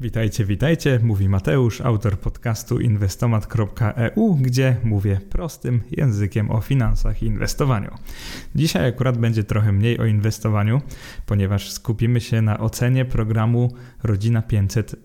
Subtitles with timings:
[0.00, 7.90] Witajcie, witajcie, mówi Mateusz, autor podcastu inwestomat.eu, gdzie mówię prostym językiem o finansach i inwestowaniu.
[8.54, 10.80] Dzisiaj akurat będzie trochę mniej o inwestowaniu,
[11.26, 14.96] ponieważ skupimy się na ocenie programu Rodzina 500.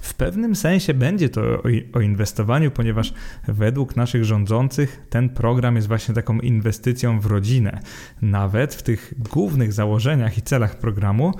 [0.00, 1.62] W pewnym sensie będzie to
[1.92, 3.14] o, inwestowaniu, ponieważ
[3.48, 7.80] według naszych rządzących ten program jest właśnie taką inwestycją w rodzinę.
[8.22, 11.32] Nawet w tych głównych założeniach i celach programu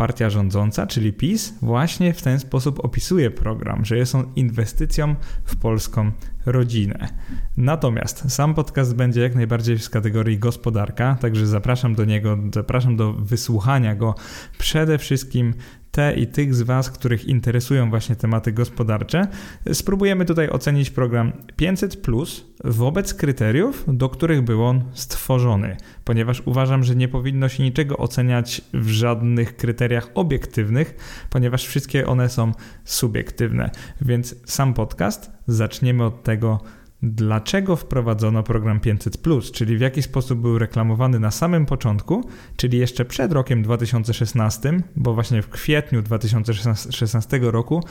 [0.00, 5.14] partia rządząca, czyli PiS, właśnie w ten sposób opisuje program, że jest on inwestycją
[5.44, 6.12] w polską
[6.46, 7.08] rodzinę.
[7.56, 13.12] Natomiast sam podcast będzie jak najbardziej z kategorii gospodarka, także zapraszam do niego, zapraszam do
[13.12, 14.14] wysłuchania go
[14.58, 15.54] przede wszystkim
[15.90, 19.26] te i tych z Was, których interesują właśnie tematy gospodarcze,
[19.72, 26.84] spróbujemy tutaj ocenić program 500 Plus wobec kryteriów, do których był on stworzony, ponieważ uważam,
[26.84, 30.94] że nie powinno się niczego oceniać w żadnych kryteriach obiektywnych,
[31.30, 32.52] ponieważ wszystkie one są
[32.84, 33.70] subiektywne.
[34.00, 36.60] Więc sam podcast zaczniemy od tego,
[37.02, 39.18] dlaczego wprowadzono program 500,
[39.52, 42.24] czyli w jaki sposób był reklamowany na samym początku,
[42.56, 47.84] czyli jeszcze przed rokiem 2016, bo właśnie w kwietniu 2016 roku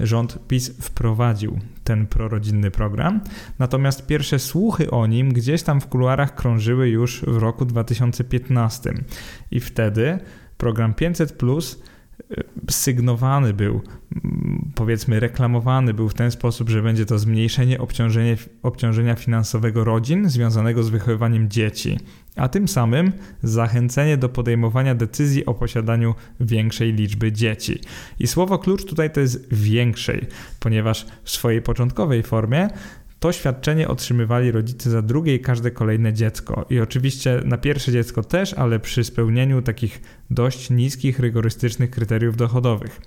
[0.00, 3.20] rząd PiS wprowadził ten prorodzinny program.
[3.58, 8.94] Natomiast pierwsze słuchy o nim gdzieś tam w kuluarach krążyły już w roku 2015
[9.50, 10.18] i wtedy
[10.58, 11.32] program 500
[12.70, 13.80] sygnowany był,
[14.74, 17.78] powiedzmy reklamowany był w ten sposób, że będzie to zmniejszenie
[18.62, 21.98] obciążenia, finansowego rodzin związanego z wychowywaniem dzieci,
[22.36, 27.80] a tym samym zachęcenie do podejmowania decyzji o posiadaniu większej liczby dzieci.
[28.18, 30.26] I słowo klucz tutaj to jest większej,
[30.60, 32.68] ponieważ w swojej początkowej formie
[33.18, 36.66] to świadczenie otrzymywali rodzice za drugie i każde kolejne dziecko.
[36.70, 40.00] I oczywiście na pierwsze dziecko też, ale przy spełnieniu takich
[40.30, 43.00] dość niskich, rygorystycznych kryteriów dochodowych.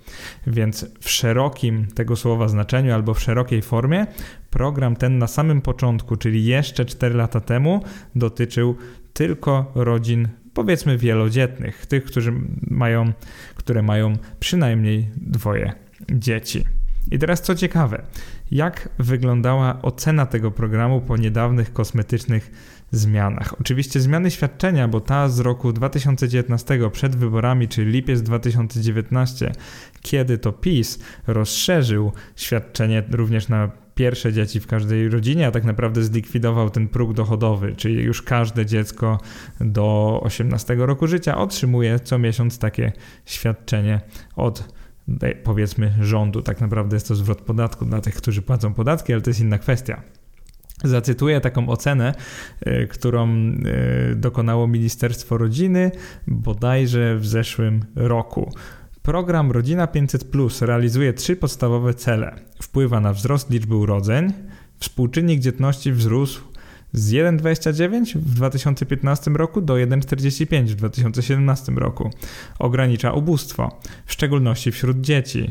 [0.46, 4.06] Więc w szerokim tego słowa znaczeniu albo w szerokiej formie
[4.50, 8.76] program ten na samym początku, czyli jeszcze 4 lata temu, dotyczył
[9.12, 12.32] tylko rodzin powiedzmy wielodzietnych, tych, którzy
[12.70, 13.12] mają,
[13.54, 15.72] które mają przynajmniej dwoje
[16.12, 16.64] dzieci.
[17.10, 18.02] I teraz co ciekawe,
[18.50, 22.50] jak wyglądała ocena tego programu po niedawnych kosmetycznych
[22.90, 23.60] zmianach?
[23.60, 29.52] Oczywiście zmiany świadczenia, bo ta z roku 2019 przed wyborami, czyli lipiec 2019,
[30.02, 36.02] kiedy to PiS rozszerzył świadczenie również na pierwsze dzieci w każdej rodzinie, a tak naprawdę
[36.02, 39.18] zlikwidował ten próg dochodowy, czyli już każde dziecko
[39.60, 42.92] do 18 roku życia otrzymuje co miesiąc takie
[43.26, 44.00] świadczenie
[44.36, 44.79] od
[45.44, 46.42] powiedzmy rządu.
[46.42, 49.58] Tak naprawdę jest to zwrot podatku dla tych, którzy płacą podatki, ale to jest inna
[49.58, 50.02] kwestia.
[50.84, 52.14] Zacytuję taką ocenę,
[52.60, 55.90] e, którą e, dokonało Ministerstwo Rodziny
[56.26, 58.52] bodajże w zeszłym roku.
[59.02, 62.36] Program Rodzina 500 Plus realizuje trzy podstawowe cele.
[62.62, 64.32] Wpływa na wzrost liczby urodzeń,
[64.78, 66.42] współczynnik dzietności wzrósł
[66.92, 72.10] z 1,29 w 2015 roku do 1,45 w 2017 roku.
[72.58, 75.50] Ogranicza ubóstwo, w szczególności wśród dzieci.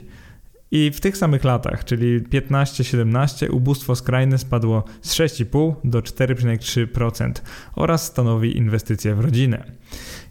[0.71, 7.31] I w tych samych latach, czyli 15-17, ubóstwo skrajne spadło z 6,5 do 4,3%
[7.75, 9.63] oraz stanowi inwestycje w rodzinę.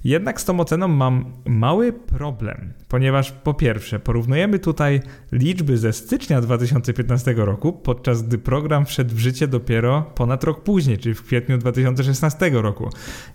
[0.04, 5.00] Jednak z tą oceną mam mały problem, ponieważ po pierwsze porównujemy tutaj
[5.32, 10.98] liczby ze stycznia 2015 roku, podczas gdy program wszedł w życie dopiero ponad rok później,
[10.98, 12.90] czyli w kwietniu 2016 roku.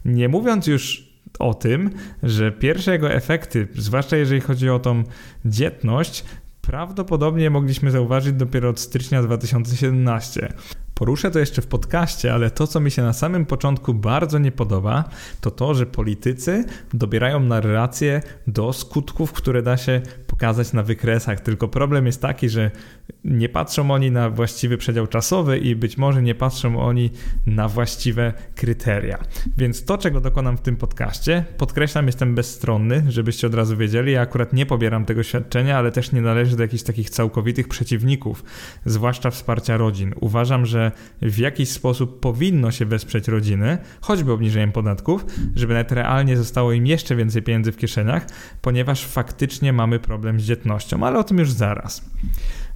[0.06, 1.90] Nie mówiąc już o tym,
[2.24, 5.04] że pierwsze jego efekty, zwłaszcza jeżeli chodzi o tą
[5.46, 6.26] dzietność,
[6.62, 10.54] prawdopodobnie mogliśmy zauważyć dopiero od stycznia 2017.
[10.96, 14.52] Poruszę to jeszcze w podcaście, ale to, co mi się na samym początku bardzo nie
[14.52, 15.04] podoba,
[15.42, 21.42] to to, że politycy dobierają narrację do skutków, które da się pokazać na wykresach.
[21.42, 22.72] Tylko problem jest taki, że
[23.24, 27.10] nie patrzą oni na właściwy przedział czasowy i być może nie patrzą oni
[27.46, 29.18] na właściwe kryteria.
[29.58, 34.12] Więc to, czego dokonam w tym podcaście, podkreślam, jestem bezstronny, żebyście od razu wiedzieli.
[34.12, 38.44] Ja akurat nie pobieram tego świadczenia, ale też nie należy do jakichś takich całkowitych przeciwników,
[38.86, 40.14] zwłaszcza wsparcia rodzin.
[40.20, 40.83] Uważam, że
[41.22, 45.26] w jakiś sposób powinno się wesprzeć rodziny, choćby obniżeniem podatków,
[45.56, 48.28] żeby nawet realnie zostało im jeszcze więcej pieniędzy w kieszeniach,
[48.62, 52.10] ponieważ faktycznie mamy problem z dzietnością, ale o tym już zaraz.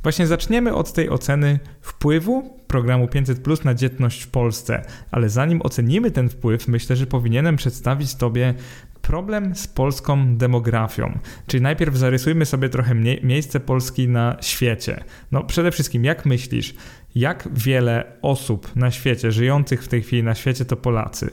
[0.04, 5.62] Właśnie zaczniemy od tej oceny wpływu programu 500 Plus na dzietność w Polsce, ale zanim
[5.62, 8.54] ocenimy ten wpływ, myślę, że powinienem przedstawić Tobie
[9.02, 11.20] problem z polską demografią.
[11.48, 15.04] Czyli najpierw zarysujmy sobie trochę miejsce Polski na świecie.
[15.32, 16.76] No przede wszystkim, jak myślisz,
[17.16, 21.30] jak wiele osób na świecie, żyjących w tej chwili na świecie, to Polacy?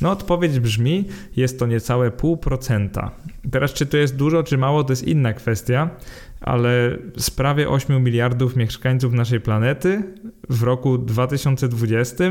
[0.00, 1.04] No, odpowiedź brzmi:
[1.36, 3.10] jest to niecałe pół procenta.
[3.50, 5.90] Teraz, czy to jest dużo, czy mało, to jest inna kwestia,
[6.40, 10.02] ale z prawie 8 miliardów mieszkańców naszej planety
[10.48, 12.24] w roku 2020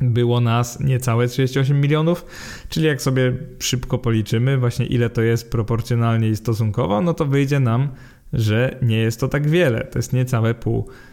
[0.00, 2.26] było nas niecałe 38 milionów,
[2.68, 7.60] czyli jak sobie szybko policzymy, właśnie ile to jest proporcjonalnie i stosunkowo, no to wyjdzie
[7.60, 7.88] nam,
[8.32, 11.09] że nie jest to tak wiele, to jest niecałe pół procenta.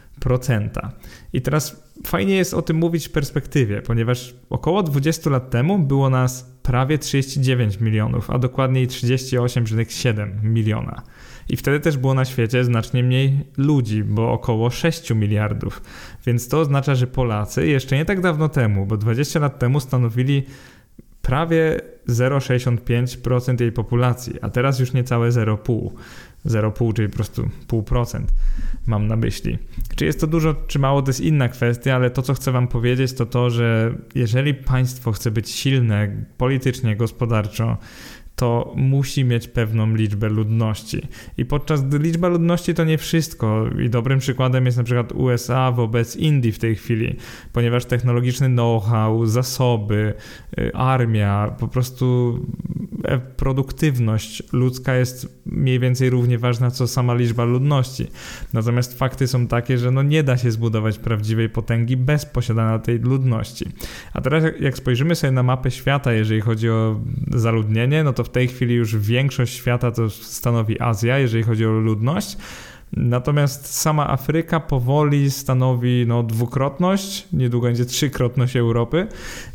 [1.33, 6.09] I teraz fajnie jest o tym mówić w perspektywie, ponieważ około 20 lat temu było
[6.09, 11.01] nas prawie 39 milionów, a dokładniej 38,7 miliona.
[11.49, 15.81] I wtedy też było na świecie znacznie mniej ludzi, bo około 6 miliardów.
[16.25, 20.43] Więc to oznacza, że Polacy jeszcze nie tak dawno temu, bo 20 lat temu stanowili
[21.21, 25.89] prawie 0,65% jej populacji, a teraz już niecałe 0,5%.
[26.47, 28.21] 0,5, czyli po prostu 0,5%
[28.88, 29.57] mam na myśli.
[29.95, 32.67] Czy jest to dużo, czy mało, to jest inna kwestia, ale to, co chcę Wam
[32.67, 36.07] powiedzieć, to to, że jeżeli państwo chce być silne
[36.38, 37.77] politycznie, gospodarczo,
[38.38, 41.07] to musi mieć pewną liczbę ludności.
[41.38, 43.66] I podczas gdy liczba ludności to nie wszystko.
[43.86, 47.16] I dobrym przykładem jest na przykład USA wobec Indii w tej chwili,
[47.54, 50.13] ponieważ technologiczny know-how, zasoby,
[50.60, 52.39] y, armia, po prostu
[53.04, 58.07] e, produktywność ludzka jest mniej więcej równie ważna co sama liczba ludności.
[58.54, 63.00] Natomiast fakty są takie, że no nie da się zbudować prawdziwej potęgi bez posiadania tej
[63.00, 63.66] ludności.
[64.13, 67.00] A teraz jak spojrzymy sobie na mapę świata, jeżeli chodzi o
[67.31, 71.69] zaludnienie, no to w tej chwili już większość świata to stanowi Azja, jeżeli chodzi o
[71.69, 72.38] ludność.
[72.94, 79.07] Natomiast sama Afryka powoli stanowi no, dwukrotność, niedługo będzie trzykrotność Europy.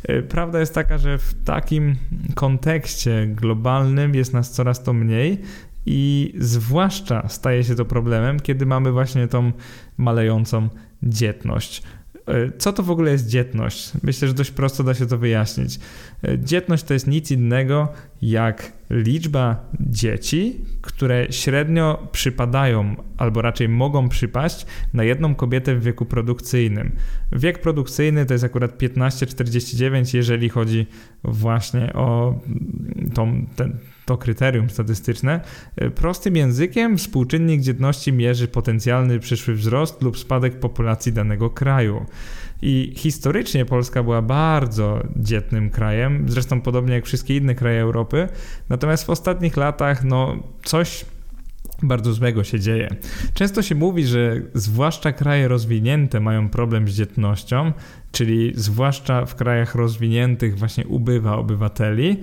[0.03, 1.95] E, prawda jest taka, że w takim
[2.35, 5.41] kontekście globalnym jest nas coraz to mniej
[5.85, 9.51] i zwłaszcza staje się to problemem, kiedy mamy właśnie tą
[9.97, 10.69] malejącą
[11.03, 11.83] dzietność.
[12.27, 13.91] E, co to w ogóle jest dzietność?
[14.03, 15.79] Myślę, że dość prosto da się to wyjaśnić.
[16.23, 17.87] E, dzietność to jest nic innego
[18.21, 26.05] jak liczba dzieci, które średnio przypadają, albo raczej mogą przypaść na jedną kobietę w wieku
[26.05, 26.91] produkcyjnym.
[27.31, 30.87] Wiek produkcyjny to jest akurat 15-49, jeżeli chodzi
[31.23, 32.39] właśnie o
[33.13, 35.41] tą, ten, to kryterium statystyczne.
[35.75, 42.05] E, prostym językiem współczynnik dzietności mierzy potencjalny przyszły wzrost lub spadek populacji danego kraju.
[42.61, 48.27] I historycznie Polska była bardzo dzietnym krajem, zresztą podobnie jak wszystkie inne kraje Europy.
[48.69, 51.05] Natomiast w ostatnich latach, no, coś
[51.83, 52.89] bardzo złego się dzieje.
[53.33, 57.71] Często się mówi, że zwłaszcza kraje rozwinięte mają problem z dzietnością,
[58.11, 62.17] czyli zwłaszcza w krajach rozwiniętych właśnie ubywa obywateli.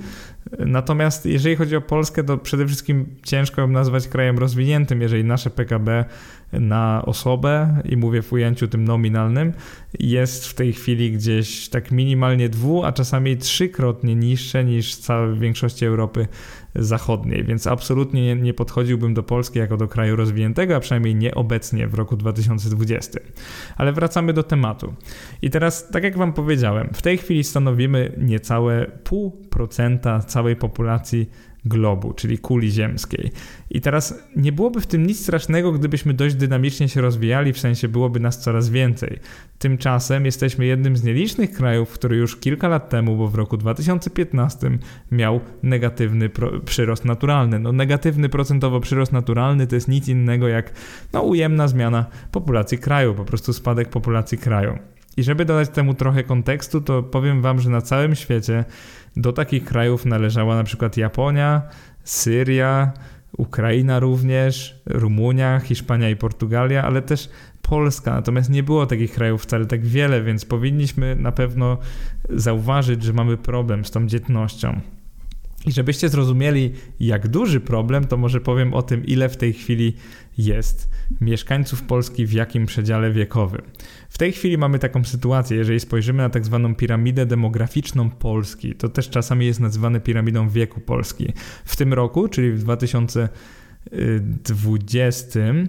[0.59, 5.51] Natomiast jeżeli chodzi o Polskę, to przede wszystkim ciężko ją nazwać krajem rozwiniętym, jeżeli nasze
[5.51, 6.05] PKB
[6.53, 9.53] na osobę, i mówię w ujęciu tym nominalnym,
[9.99, 15.39] jest w tej chwili gdzieś tak minimalnie dwu, a czasami trzykrotnie niższe niż w całej
[15.39, 16.29] większości Europy
[16.75, 21.35] Zachodniej, więc absolutnie nie, nie podchodziłbym do Polski jako do kraju rozwiniętego, a przynajmniej nie
[21.35, 23.21] obecnie w roku 2020.
[23.77, 24.95] Ale wracamy do tematu.
[25.43, 31.31] I teraz, tak jak Wam powiedziałem, w tej chwili stanowimy niecałe pół procenta całej populacji
[31.65, 33.31] globu, czyli kuli ziemskiej.
[33.71, 37.89] I teraz nie byłoby w tym nic strasznego, gdybyśmy dość dynamicznie się rozwijali, w sensie
[37.89, 39.19] byłoby nas coraz więcej.
[39.59, 44.79] Tymczasem jesteśmy jednym z nielicznych krajów, który już kilka lat temu, bo w roku 2015
[45.13, 46.31] miał negatywny
[46.65, 47.59] przyrost naturalny.
[47.59, 50.73] No negatywny procentowo przyrost naturalny to jest nic innego jak
[51.13, 54.79] no, ujemna zmiana populacji kraju, po prostu spadek populacji kraju.
[55.17, 58.65] I żeby dodać temu trochę kontekstu, to powiem Wam, że na całym świecie
[59.17, 61.63] do takich krajów należała na przykład Japonia,
[62.05, 62.93] Syria,
[63.37, 67.31] Ukraina również, Rumunia, Hiszpania i Portugalia, ale też
[67.63, 68.11] Polska.
[68.11, 71.79] Natomiast nie było takich krajów wcale tak wiele, więc powinniśmy na pewno
[72.31, 74.81] zauważyć, że mamy problem z tą dzietnością.
[75.67, 79.97] I żebyście zrozumieli, jak duży problem, to może powiem o tym, ile w tej chwili
[80.39, 80.91] jest
[81.21, 83.63] mieszkańców Polski w jakim przedziale wiekowym.
[84.09, 88.89] W tej chwili mamy taką sytuację, jeżeli spojrzymy na tak zwaną piramidę demograficzną Polski, to
[88.89, 91.33] też czasami jest nazywane piramidą wieku Polski.
[91.65, 95.65] W tym roku, czyli w 2020, y,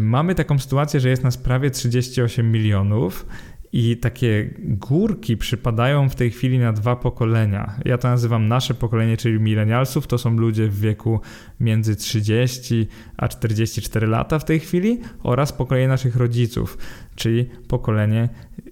[0.00, 3.26] mamy taką sytuację, że jest nas prawie 38 milionów
[3.72, 7.74] i takie górki przypadają w tej chwili na dwa pokolenia.
[7.84, 10.06] Ja to nazywam nasze pokolenie, czyli milenialsów.
[10.06, 11.20] To są ludzie w wieku
[11.60, 16.78] między 30 a 44 lata w tej chwili oraz pokolenie naszych rodziców,
[17.14, 18.28] czyli pokolenie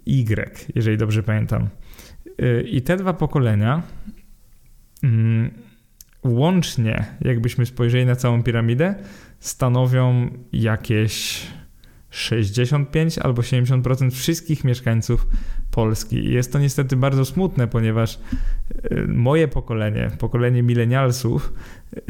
[0.07, 1.69] Y, jeżeli dobrze pamiętam.
[2.43, 3.83] Y, I te dwa pokolenia
[5.03, 5.51] mm,
[6.25, 8.95] łącznie, jakbyśmy spojrzeli na całą piramidę,
[9.39, 11.47] stanowią jakieś
[12.17, 15.27] 65 albo 70% wszystkich mieszkańców
[15.71, 16.17] Polski.
[16.17, 18.19] I jest to niestety bardzo smutne, ponieważ
[18.93, 21.53] y, moje pokolenie, pokolenie milenialsów,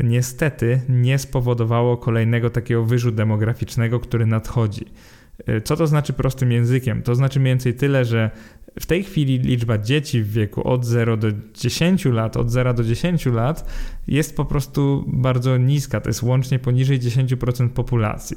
[0.05, 4.85] niestety nie spowodowało kolejnego takiego wyżu demograficznego, który nadchodzi.
[5.49, 7.03] Y, co to znaczy prostym językiem?
[7.03, 8.31] To znaczy mniej więcej tyle, że
[8.81, 12.85] w tej chwili liczba dzieci w wieku od 0 do 10 lat, od 0 do
[12.85, 13.71] 10 lat
[14.09, 16.01] jest po prostu bardzo niska.
[16.01, 18.37] To jest łącznie poniżej 10% populacji.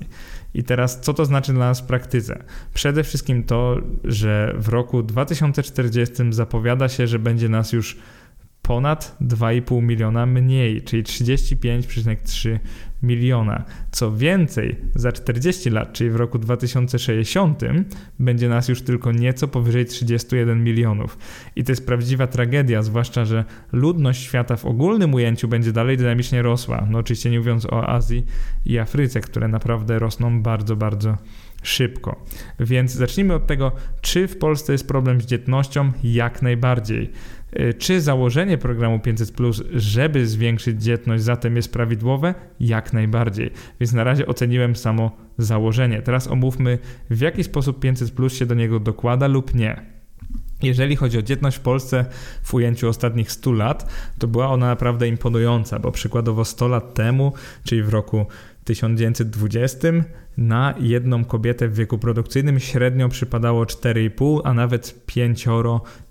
[0.54, 2.44] I teraz co to znaczy dla nas w praktyce?
[2.74, 7.98] Przede wszystkim to, że w roku 2040 zapowiada się, że będzie nas już
[8.70, 12.60] ponad 2,5 miliona mniej, czyli 35,3
[13.04, 13.64] miliona.
[13.92, 17.62] Co więcej, za 40 lat, czyli w roku 2060,
[18.20, 21.18] będzie nas już tylko nieco powyżej 31 milionów.
[21.56, 26.42] I to jest prawdziwa tragedia, zwłaszcza, że ludność świata w ogólnym ujęciu będzie dalej dynamicznie
[26.42, 26.88] rosła.
[26.90, 28.26] No oczywiście nie mówiąc o Azji
[28.66, 31.18] i Afryce, które naprawdę rosną bardzo, bardzo
[31.64, 32.26] szybko.
[32.60, 33.72] Więc zacznijmy od tego,
[34.02, 35.92] czy w Polsce jest problem z dzietnością?
[36.04, 37.12] Jak najbardziej.
[37.60, 39.34] Y, czy założenie programu 500,
[39.74, 42.36] żeby zwiększyć dzietność, zatem jest prawidłowe?
[42.60, 43.52] Jak najbardziej.
[43.80, 46.02] Więc na razie oceniłem samo założenie.
[46.02, 46.80] Teraz omówmy,
[47.10, 50.00] w jaki sposób 500 się do niego dokłada lub nie.
[50.64, 52.06] Jeżeli chodzi o dzietność w Polsce
[52.44, 57.34] w ujęciu ostatnich 100 lat, to była ona naprawdę imponująca, bo przykładowo 100 lat temu,
[57.64, 58.26] czyli w roku
[58.70, 59.88] 1920
[60.38, 65.46] na jedną kobietę w wieku produkcyjnym średnio przypadało 4,5, a nawet 5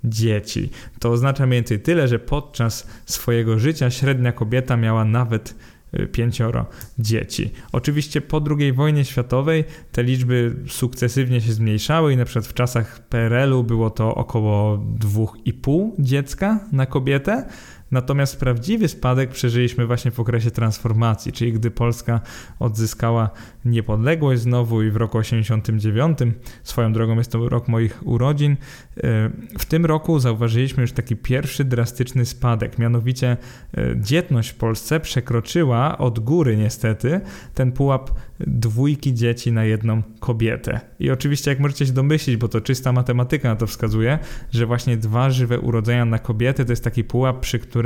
[0.05, 0.71] dzieci.
[0.99, 5.55] To oznacza mniej więcej tyle, że podczas swojego życia średnia kobieta miała nawet
[6.01, 6.67] y, pięcioro
[6.99, 7.51] dzieci.
[7.73, 13.09] Oczywiście po II wojnie światowej te liczby sukcesywnie się zmniejszały i na przykład w czasach
[13.09, 17.45] PRL-u było to około 2,5 dziecka na kobietę,
[17.91, 22.21] Natomiast prawdziwy spadek przeżyliśmy właśnie w okresie transformacji, czyli gdy Polska
[22.59, 23.31] odzyskała
[23.65, 26.19] niepodległość znowu i w roku 89,
[26.63, 31.65] swoją drogą jest to rok moich urodzin, e, w tym roku zauważyliśmy już taki pierwszy
[31.65, 33.37] drastyczny spadek, mianowicie
[33.77, 37.21] e, dzietność w Polsce przekroczyła od góry niestety
[37.55, 40.81] ten pułap dwójki dzieci na jedną kobietę.
[40.99, 44.19] I oczywiście jak możecie się domyślić, bo to czysta matematyka na to wskazuje,
[44.51, 47.78] że właśnie dwa żywe urodzenia na kobiety to jest taki pułap, przy którym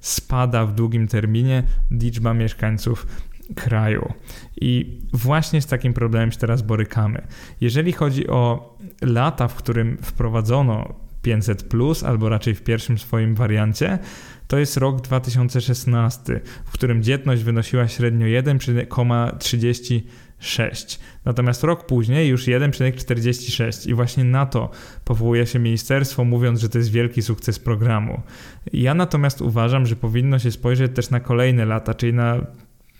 [0.00, 3.06] spada w długim terminie liczba mieszkańców
[3.54, 4.12] kraju.
[4.60, 7.26] I właśnie z takim problemem się teraz borykamy.
[7.60, 11.64] Jeżeli chodzi o lata, w którym wprowadzono 500,
[12.06, 13.98] albo raczej w pierwszym swoim wariancie,
[14.46, 18.26] to jest rok 2016, w którym dzietność wynosiła średnio
[20.40, 20.98] 1,36.
[21.24, 24.70] Natomiast rok później już 1,46 i właśnie na to
[25.04, 28.22] powołuje się ministerstwo, mówiąc, że to jest wielki sukces programu.
[28.72, 32.46] Ja natomiast uważam, że powinno się spojrzeć też na kolejne lata, czyli na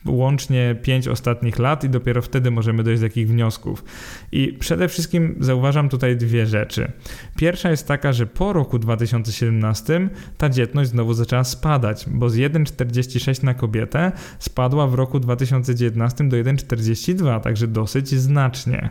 [0.07, 3.85] łącznie pięć ostatnich lat i dopiero wtedy możemy dojść do takich wniosków.
[4.33, 6.93] I przede wszystkim zauważam tutaj dwie rzeczy.
[7.37, 13.45] Pierwsza jest taka, że po roku 2017 ta dzietność znowu zaczęła spadać, bo z 1,46
[13.45, 18.91] na kobietę spadła w roku 2019 do 1,42, także dosyć znacznie.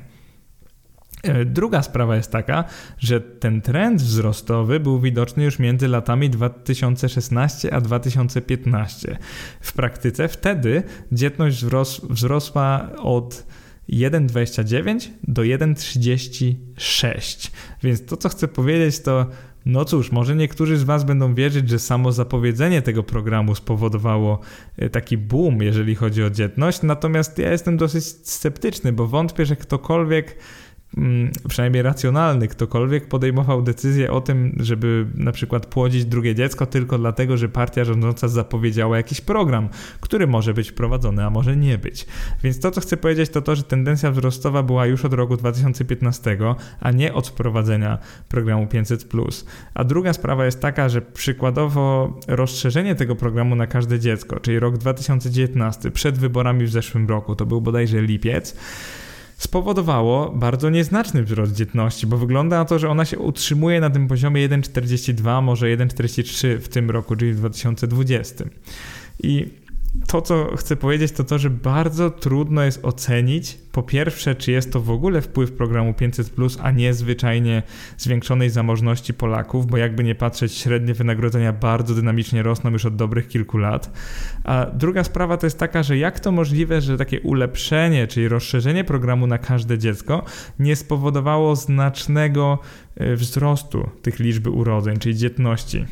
[1.27, 2.63] E, druga sprawa jest taka,
[2.98, 9.17] że ten trend wzrostowy był widoczny już między latami 2016 a 2015.
[9.62, 13.48] W praktyce wtedy dzietność wzros wzrosła od
[13.89, 17.51] 1,29 do 1,36.
[17.84, 19.25] Więc to, co chcę powiedzieć, to
[19.65, 24.39] no cóż, może niektórzy z Was będą wierzyć, że samo zapowiedzenie tego programu spowodowało
[24.77, 29.55] e, taki boom, jeżeli chodzi o dzietność, natomiast ja jestem dosyć sceptyczny, bo wątpię, że
[29.55, 30.38] ktokolwiek
[31.50, 37.38] przynajmniej racjonalny ktokolwiek podejmował decyzję o tym, żeby na przykład płodzić drugie dziecko tylko dlatego,
[37.38, 39.70] że partia rządząca zapowiedziała jakiś program,
[40.01, 42.06] który może być wprowadzony, a może nie być.
[42.44, 46.38] Więc to, co chcę powiedzieć, to to, że tendencja wzrostowa była już od roku 2015,
[46.80, 47.98] a nie od wprowadzenia
[48.30, 49.46] programu 500+.
[49.74, 54.77] A druga sprawa jest taka, że przykładowo rozszerzenie tego programu na każde dziecko, czyli rok
[54.77, 58.56] 2019, przed wyborami w zeszłym roku, to był bodajże lipiec,
[59.38, 64.08] spowodowało bardzo nieznaczny wzrost dzietności, bo wygląda na to, że ona się utrzymuje na tym
[64.08, 68.46] poziomie 1,42, może 1,43 w tym roku, czyli w 2020.
[69.24, 69.50] I
[70.08, 74.74] to, co chcę powiedzieć, to to, że bardzo trudno jest ocenić, po pierwsze, czy jest
[74.74, 77.63] to w ogóle wpływ programu 500, a nie zwyczajnie
[77.98, 83.27] zwiększonej zamożności Polaków, bo jakby nie patrzeć, średnie wynagrodzenia bardzo dynamicznie rosną już od dobrych
[83.27, 83.92] kilku lat.
[84.44, 88.84] A druga sprawa to jest taka, że jak to możliwe, że takie ulepszenie, czyli rozszerzenie
[88.84, 90.25] programu na każde dziecko
[90.60, 92.60] nie spowodowało znacznego
[92.96, 95.86] e, wzrostu tych liczby urodzeń, czyli dzietności.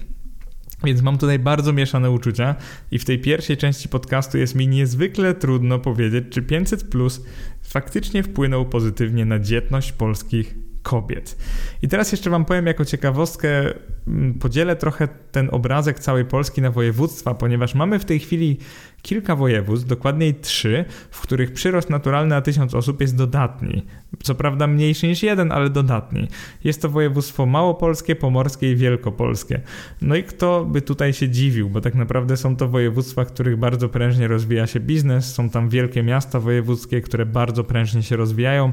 [0.83, 2.55] Więc mam tutaj bardzo mieszane uczucia
[2.91, 7.21] i w tej pierwszej części podcastu jest mi niezwykle trudno powiedzieć, czy 500 plus
[7.61, 10.55] faktycznie wpłynął pozytywnie na dzietność polskich
[10.85, 11.37] kobiet.
[11.81, 13.73] I teraz jeszcze Wam powiem jako ciekawostkę,
[14.07, 18.57] mm, podzielę trochę ten obrazek całej Polski na województwa, ponieważ mamy w tej chwili
[19.05, 23.85] kilka województw, dokładniej trzy, w których przyrost naturalny na tysiąc osób jest dodatni.
[24.23, 26.27] Co prawda mniejszy niż jeden, ale dodatni.
[26.63, 29.61] Jest to województwo małopolskie, pomorskie i wielkopolskie.
[30.01, 33.57] No i kto by tutaj się dziwił, bo tak naprawdę są to województwa, w których
[33.57, 38.71] bardzo prężnie rozwija się biznes, są tam wielkie miasta wojewódzkie, które bardzo prężnie się rozwijają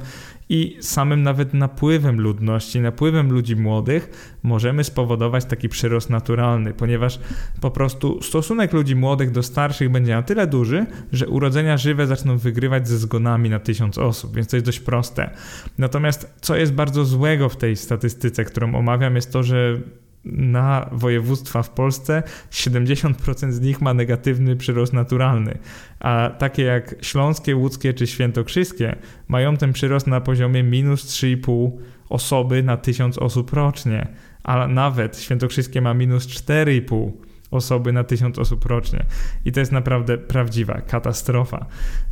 [0.49, 7.19] i samym nawet napływem ludności, napływem ludzi młodych możemy spowodować taki przyrost naturalny, ponieważ
[7.61, 12.39] po prostu stosunek ludzi młodych do starszych będzie na tyle duży, że urodzenia żywe zaczną
[12.39, 15.31] wygrywać ze zgonami na tysiąc osób, więc to jest dość proste.
[15.79, 19.81] Natomiast co jest bardzo złego w tej statystyce, którą omawiam, jest to, że
[20.25, 25.59] na województwa w Polsce 70% z nich ma negatywny przyrost naturalny,
[26.01, 28.97] a takie jak śląskie, łódzkie czy świętokrzyskie
[29.29, 31.71] mają ten przyrost na poziomie minus 3,5
[32.09, 34.07] osoby na 1000 osób rocznie,
[34.43, 37.11] a nawet świętokrzyskie ma minus 4,5
[37.53, 39.05] osoby na tysiąc osób rocznie.
[39.45, 41.67] I to jest naprawdę prawdziwa katastrofa.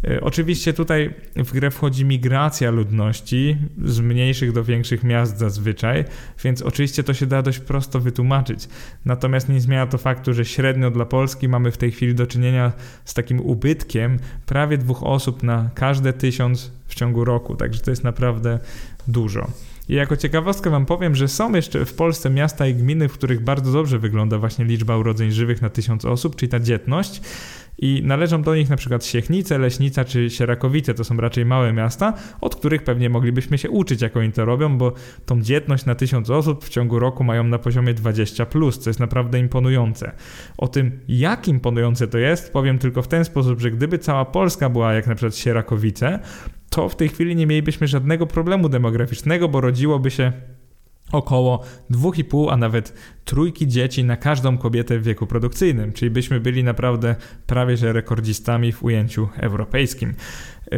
[0.08, 6.04] E, oczywiście tutaj w grę wchodzi migracja ludności z mniejszych do większych miast zazwyczaj,
[6.44, 8.68] więc oczywiście to się da dość prosto wytłumaczyć.
[9.04, 12.72] Natomiast nie zmienia to faktu, że średnio dla Polski mamy w tej chwili do czynienia
[13.04, 18.04] z takim ubytkiem prawie dwóch osób na każde tysiąc w ciągu roku, także to jest
[18.04, 18.58] naprawdę
[19.08, 19.50] dużo.
[19.90, 23.44] I jako ciekawostkę wam powiem, że są jeszcze w Polsce miasta i gminy, w których
[23.44, 27.20] bardzo dobrze wygląda właśnie liczba urodzeń żywych na tysiąc osób, czyli ta dzietność.
[27.78, 30.94] I należą do nich na przykład Siechnice, Leśnica czy Sierakowice.
[30.94, 34.78] To są raczej małe miasta, od których pewnie moglibyśmy się uczyć, jak oni to robią,
[34.78, 34.92] bo
[35.26, 39.00] tą dzietność na tysiąc osób w ciągu roku mają na poziomie 20, plus, co jest
[39.00, 40.12] naprawdę imponujące.
[40.58, 44.68] O tym, jak imponujące to jest, powiem tylko w ten sposób, że gdyby cała Polska
[44.68, 46.18] była jak na przykład Sierakowice,
[46.70, 50.32] to w tej chwili nie mielibyśmy żadnego problemu demograficznego, bo rodziłoby się
[51.12, 56.64] około 2,5, a nawet trójki dzieci na każdą kobietę w wieku produkcyjnym, czyli byśmy byli
[56.64, 60.14] naprawdę prawie że rekordzistami w ujęciu europejskim.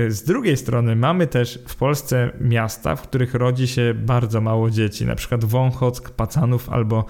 [0.09, 5.07] Z drugiej strony mamy też w Polsce miasta, w których rodzi się bardzo mało dzieci,
[5.07, 7.05] na przykład Wąchock, Pacanów albo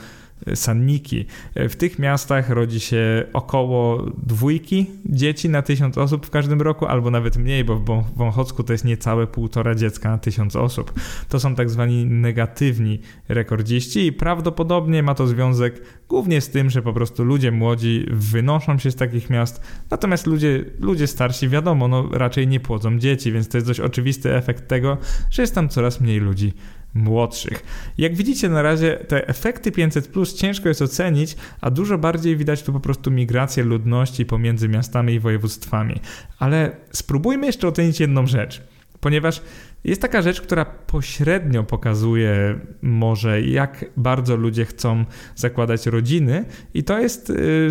[0.55, 1.27] Sanniki.
[1.57, 7.11] W tych miastach rodzi się około dwójki dzieci na tysiąc osób w każdym roku, albo
[7.11, 10.93] nawet mniej, bo w Wąchocku to jest niecałe półtora dziecka na tysiąc osób.
[11.29, 16.83] To są tak zwani negatywni rekordziści i prawdopodobnie ma to związek głównie z tym, że
[16.83, 22.09] po prostu ludzie młodzi wynoszą się z takich miast, natomiast ludzie, ludzie starsi, wiadomo, no
[22.13, 24.99] raczej nie płodzą dzieci, więc to jest dość oczywisty efekt tego,
[25.31, 26.53] że jest tam coraz mniej ludzi
[26.95, 27.63] młodszych.
[27.99, 32.63] Jak widzicie na razie te efekty 500 plus ciężko jest ocenić, a dużo bardziej widać
[32.63, 36.01] tu po prostu migrację ludności pomiędzy miastami i województwami.
[36.39, 38.63] Ale spróbujmy jeszcze ocenić jedną rzecz,
[39.01, 39.43] ponieważ
[39.85, 45.05] jest taka rzecz, która pośrednio pokazuje może, jak bardzo ludzie chcą
[45.37, 47.69] zakładać rodziny, i to jest y,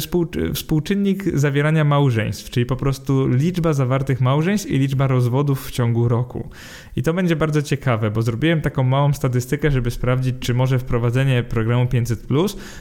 [0.54, 6.50] współczynnik zawierania małżeństw, czyli po prostu liczba zawartych małżeństw i liczba rozwodów w ciągu roku.
[6.96, 11.44] I to będzie bardzo ciekawe, bo zrobiłem taką małą statystykę, żeby sprawdzić, czy może wprowadzenie
[11.44, 12.28] programu 500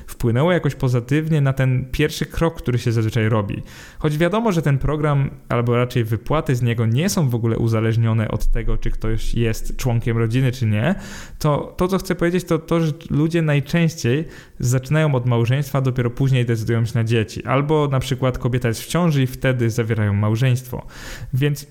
[0.06, 3.62] wpłynęło jakoś pozytywnie na ten pierwszy krok, który się zazwyczaj robi.
[3.98, 8.28] Choć wiadomo, że ten program, albo raczej wypłaty z niego nie są w ogóle uzależnione
[8.28, 10.94] od tego, czy ktoś jest członkiem rodziny, czy nie,
[11.38, 14.24] to to, co chcę powiedzieć, to to, że ludzie najczęściej
[14.58, 17.44] zaczynają od małżeństwa, dopiero później decydują się na dzieci.
[17.44, 20.86] Albo na przykład kobieta jest w ciąży i wtedy zawierają małżeństwo.
[21.34, 21.66] Więc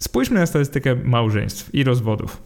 [0.00, 2.42] spójrzmy na statystykę małżeństw i rozwodów.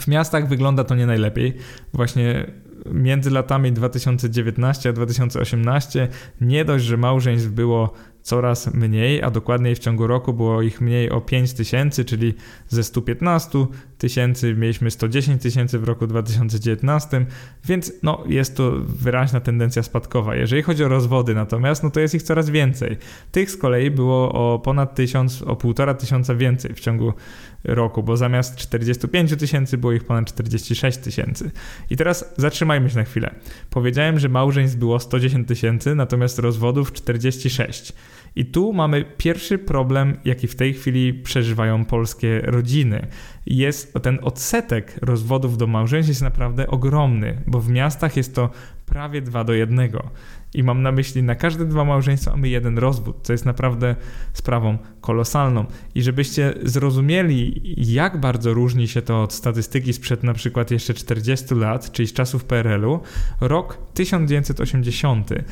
[0.00, 1.54] W miastach wygląda to nie najlepiej.
[1.94, 2.52] Właśnie
[2.86, 6.08] między latami 2019 a 2018
[6.40, 11.10] nie dość, że małżeństw było coraz mniej, a dokładniej w ciągu roku było ich mniej
[11.10, 12.34] o 5 tysięcy, czyli
[12.68, 13.66] ze 115
[13.98, 17.26] tysięcy mieliśmy 110 tysięcy w roku 2019,
[17.64, 20.36] więc no, jest to wyraźna tendencja spadkowa.
[20.36, 22.96] Jeżeli chodzi o rozwody natomiast, no to jest ich coraz więcej.
[23.32, 27.12] Tych z kolei było o ponad 1000, o 1,5 tysiąca więcej w ciągu
[27.64, 31.50] roku, bo zamiast 45 tysięcy było ich ponad 46 tysięcy.
[31.90, 33.34] I teraz zatrzymajmy się na chwilę.
[33.70, 37.92] Powiedziałem, że małżeństw było 110 tysięcy, natomiast rozwodów 46.
[38.36, 43.06] I tu mamy pierwszy problem, jaki w tej chwili przeżywają polskie rodziny.
[43.46, 48.50] Jest ten odsetek rozwodów do małżeństw jest naprawdę ogromny, bo w miastach jest to
[48.92, 49.90] prawie 2 do 1.
[50.54, 53.96] I mam na myśli, na każde dwa małżeństwa mamy jeden rozwód, co jest naprawdę
[54.32, 55.64] sprawą kolosalną.
[55.94, 61.54] I żebyście zrozumieli, jak bardzo różni się to od statystyki sprzed na przykład jeszcze 40
[61.54, 63.00] lat, czyli z czasów PRL-u,
[63.40, 65.44] rok 1980 Mm,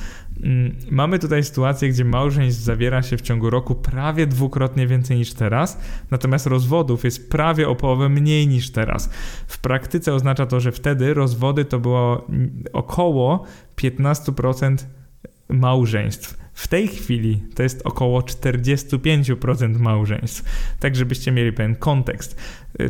[0.90, 5.80] mamy tutaj sytuację, gdzie małżeństw zawiera się w ciągu roku prawie dwukrotnie więcej niż teraz,
[6.10, 9.10] natomiast rozwodów jest prawie o połowę mniej niż teraz.
[9.46, 12.26] W praktyce oznacza to, że wtedy rozwody to było
[12.72, 13.44] około
[13.76, 14.76] 15%
[15.52, 16.40] małżeństw.
[16.52, 20.44] W tej chwili to jest około 45% małżeństw.
[20.80, 22.40] Tak, żebyście mieli pewien kontekst.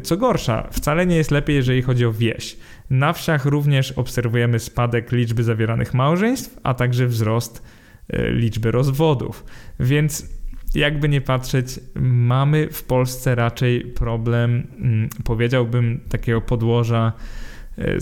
[0.03, 2.57] Co gorsza, wcale nie jest lepiej, jeżeli chodzi o wieś.
[2.91, 7.63] Na wsiach również obserwujemy spadek liczby zawieranych małżeństw, a także wzrost
[8.09, 9.45] e, liczby rozwodów.
[9.81, 10.41] Więc
[10.75, 17.13] jakby nie patrzeć, mamy w Polsce raczej problem, mm, powiedziałbym, takiego podłoża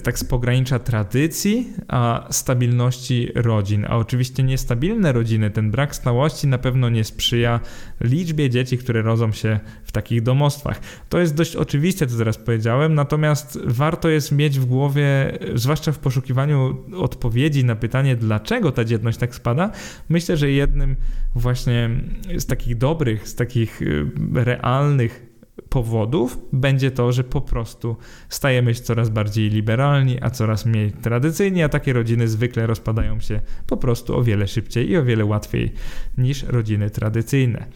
[0.03, 3.87] tak z pogranicza tradycji, a stabilności rodzin.
[3.89, 7.61] A oczywiście niestabilne rodziny, ten brak stałości na pewno nie sprzyja
[8.01, 10.81] liczbie dzieci, które rodzą się w takich domostwach.
[11.09, 15.99] To jest dość oczywiste, co teraz powiedziałem, natomiast warto jest mieć w głowie, zwłaszcza w
[15.99, 19.71] poszukiwaniu odpowiedzi na pytanie, dlaczego ta dzietność tak spada,
[20.09, 20.97] myślę, że jednym
[21.35, 21.91] właśnie
[22.39, 25.28] z takich dobrych, z takich e, realnych
[25.69, 27.97] powodów będzie to, że po prostu
[28.29, 33.41] stajemy się coraz bardziej liberalni, a coraz mniej tradycyjni, a takie rodziny zwykle rozpadają się
[33.67, 35.73] po prostu o wiele szybciej i o wiele łatwiej
[36.19, 37.67] niż rodziny tradycyjne.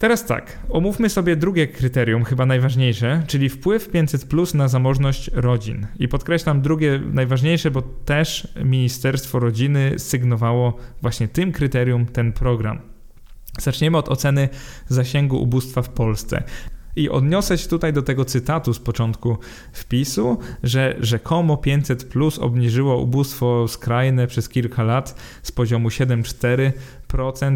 [0.00, 5.86] Teraz tak, omówmy sobie drugie kryterium, chyba najważniejsze, czyli wpływ 500 plus na zamożność rodzin.
[5.98, 12.80] I podkreślam drugie najważniejsze, bo też Ministerstwo Rodziny sygnowało właśnie tym kryterium ten program.
[13.58, 14.48] Zaczniemy od oceny
[14.88, 16.42] zasięgu ubóstwa w Polsce.
[16.96, 19.36] I odniosę się tutaj do tego cytatu z początku
[19.72, 26.72] wpisu, że rzekomo 500 plus obniżyło ubóstwo skrajne przez kilka lat z poziomu 7,4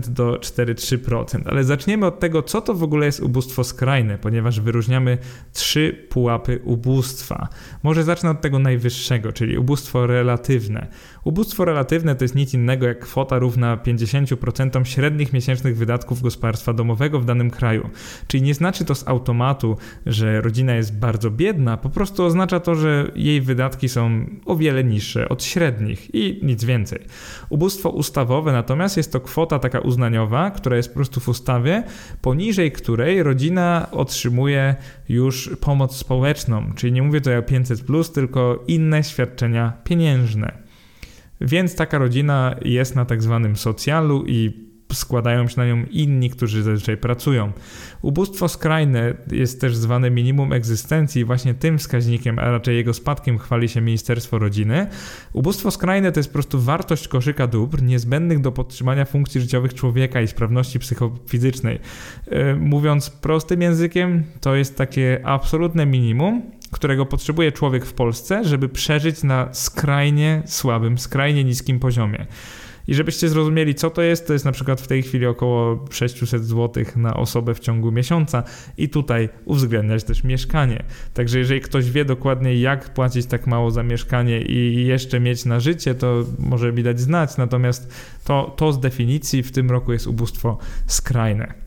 [0.09, 1.43] do 4,3%.
[1.47, 5.19] Ale zaczniemy od tego, co to w ogóle jest ubóstwo skrajne, ponieważ wyróżniamy
[5.53, 7.49] trzy pułapy ubóstwa.
[7.83, 10.87] Może zacznę od tego najwyższego, czyli ubóstwo relatywne.
[11.25, 17.21] Ubóstwo relatywne to jest nic innego jak kwota równa 50% średnich miesięcznych wydatków gospodarstwa domowego
[17.21, 17.91] w danym kraju.
[18.27, 22.75] Czyli nie znaczy to z automatu, że rodzina jest bardzo biedna, po prostu oznacza to,
[22.75, 26.99] że jej wydatki są o wiele niższe od średnich i nic więcej.
[27.49, 31.83] Ubóstwo ustawowe natomiast jest to kwota kwota taka uznaniowa, która jest po prostu w ustawie,
[32.23, 34.75] poniżej której rodzina otrzymuje
[35.09, 40.53] już pomoc społeczną, czyli nie mówię tutaj o 500, plus, tylko inne świadczenia pieniężne.
[41.41, 46.63] Więc taka rodzina jest na tak zwanym socjalu i składają się na nią inni, którzy
[46.63, 47.53] zazwyczaj pracują.
[48.03, 53.39] Ubóstwo skrajne jest też zwane minimum egzystencji i właśnie tym wskaźnikiem, a raczej jego spadkiem
[53.39, 54.87] chwali się Ministerstwo Rodziny.
[55.33, 60.21] Ubóstwo skrajne to jest po prostu wartość koszyka dóbr niezbędnych do podtrzymania funkcji życiowych człowieka
[60.21, 61.81] i sprawności psychofizycznej.
[62.27, 68.69] E, mówiąc prostym językiem, to jest takie absolutne minimum, którego potrzebuje człowiek w Polsce, żeby
[68.69, 72.27] przeżyć na skrajnie słabym, skrajnie niskim poziomie.
[72.89, 76.45] I żebyście zrozumieli, co to jest, to jest na przykład w tej chwili około 600
[76.45, 78.43] zł na osobę w ciągu miesiąca
[78.77, 80.85] i tutaj uwzględniać też mieszkanie.
[81.15, 85.61] Także jeżeli ktoś wie dokładnie, jak płacić tak mało za mieszkanie i jeszcze mieć na
[85.61, 87.37] życie, to może mi dać znać.
[87.37, 87.95] Natomiast
[88.25, 91.65] to, to z definicji w tym roku jest ubóstwo skrajne.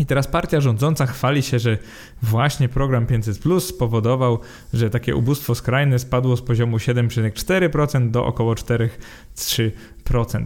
[0.00, 1.78] I teraz partia rządząca chwali się, że
[2.22, 4.38] właśnie program 500 Plus spowodował,
[4.72, 9.70] że takie ubóstwo skrajne spadło z poziomu 7,4% do około 4,3%.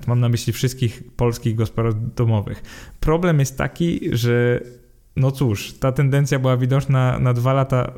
[0.07, 2.63] Mam na myśli wszystkich polskich gospodarstw domowych.
[3.01, 4.61] Problem jest taki, że
[5.17, 7.93] no cóż, ta tendencja była widoczna na dwa lata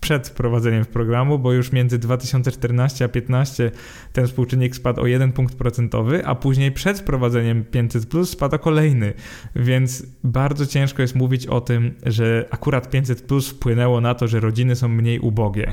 [0.00, 3.70] przed wprowadzeniem w programu, bo już między 2014 a 2015
[4.12, 9.12] ten współczynnik spadł o 1 punkt procentowy, a później przed wprowadzeniem 500 plus spada kolejny.
[9.56, 14.40] Więc bardzo ciężko jest mówić o tym, że akurat 500 plus wpłynęło na to, że
[14.40, 15.72] rodziny są mniej ubogie.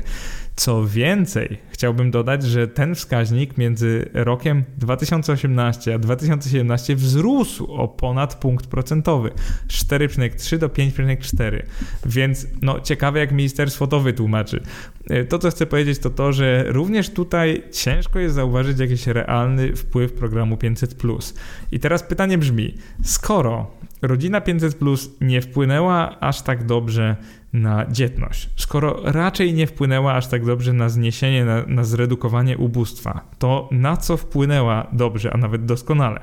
[0.56, 8.34] Co więcej, chciałbym dodać, że ten wskaźnik między rokiem 2018 a 2017 wzrósł o ponad
[8.34, 9.30] punkt procentowy
[9.68, 11.62] 4,3 do 5,4.
[12.06, 14.62] Więc no ciekawe jak ministerstwo to wytłumaczy.
[15.10, 19.76] E, to co chcę powiedzieć to to, że również tutaj ciężko jest zauważyć jakiś realny
[19.76, 21.34] wpływ programu 500+.
[21.72, 23.70] I teraz pytanie brzmi, skoro
[24.02, 27.16] rodzina 500 plus nie wpłynęła aż tak dobrze
[27.52, 33.20] na dzietność, skoro raczej nie wpłynęła aż tak dobrze na zniesienie, na, na zredukowanie ubóstwa,
[33.38, 36.20] to na co wpłynęła dobrze, a nawet doskonale?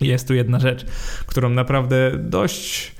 [0.00, 0.86] Jest tu jedna rzecz,
[1.26, 2.97] którą naprawdę dość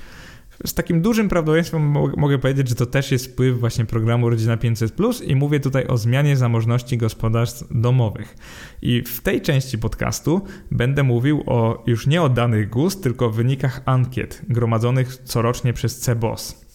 [0.66, 1.82] z takim dużym prawdopodobieństwem
[2.16, 5.96] mogę powiedzieć, że to też jest wpływ właśnie programu Rodzina 500 i mówię tutaj o
[5.96, 8.36] zmianie zamożności gospodarstw domowych.
[8.82, 10.40] I w tej części podcastu
[10.70, 16.00] będę mówił o już nie o danych GUS, tylko o wynikach ankiet gromadzonych corocznie przez
[16.00, 16.68] CBOS.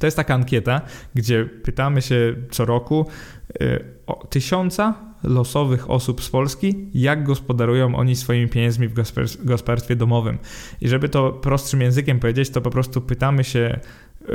[0.00, 0.80] To jest taka ankieta,
[1.14, 3.06] gdzie pytamy się co roku
[3.62, 8.94] y, o tysiąca losowych osób z Polski, jak gospodarują oni swoimi pieniędzmi w
[9.44, 10.38] gospodarstwie domowym.
[10.80, 13.80] I żeby to prostszym językiem powiedzieć, to po prostu pytamy się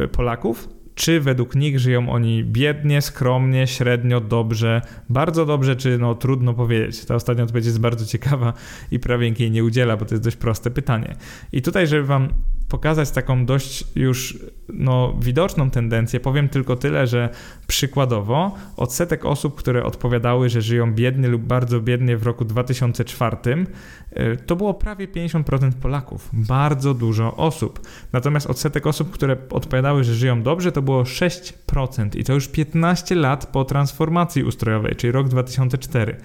[0.04, 6.16] y, Polaków, czy według nich żyją oni biednie, skromnie, średnio, dobrze, bardzo dobrze, czy no
[6.16, 7.06] trudno powiedzieć.
[7.06, 8.54] Ta ostatnia odpowiedź jest bardzo ciekawa
[8.92, 11.16] i prawie jej nie udziela, bo to jest dość proste pytanie.
[11.52, 12.30] I tutaj, żeby wam
[12.72, 14.38] pokazać taką dość już
[14.74, 17.30] no, widoczną tendencję, powiem tylko tyle, że
[17.68, 24.38] przykładowo odsetek osób, które odpowiadały, że żyją biednie lub bardzo biednie w roku 2004, y,
[24.46, 26.30] to było prawie 50% Polaków.
[26.34, 27.80] Bardzo dużo osób.
[28.14, 33.16] Natomiast odsetek osób, które odpowiadały, że żyją dobrze, to było 6% i to już 15
[33.16, 36.16] lat po transformacji ustrojowej, czyli rok 2004.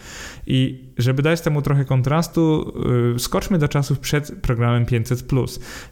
[0.47, 2.73] I żeby dać temu trochę kontrastu,
[3.13, 5.27] yy, skoczmy do czasów przed programem 500.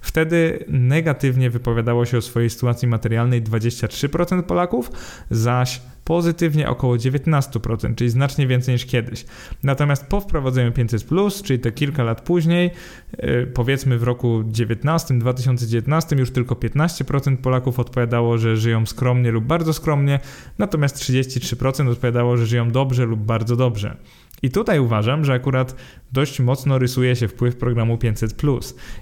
[0.01, 4.91] Wtedy negatywnie wypowiadało się o swojej sytuacji materialnej 23% Polaków,
[5.31, 9.25] zaś pozytywnie około 19%, czyli znacznie więcej niż kiedyś.
[9.63, 11.05] Natomiast po wprowadzeniu 500,
[11.45, 12.71] czyli te kilka lat później,
[13.19, 19.45] yy, powiedzmy w roku 19, 2019, już tylko 15% Polaków odpowiadało, że żyją skromnie lub
[19.45, 20.21] bardzo skromnie,
[20.59, 23.97] natomiast 33% odpowiadało, że żyją dobrze lub bardzo dobrze.
[24.45, 25.77] I tutaj uważam, że akurat
[26.13, 28.43] dość mocno rysuje się wpływ programu 500.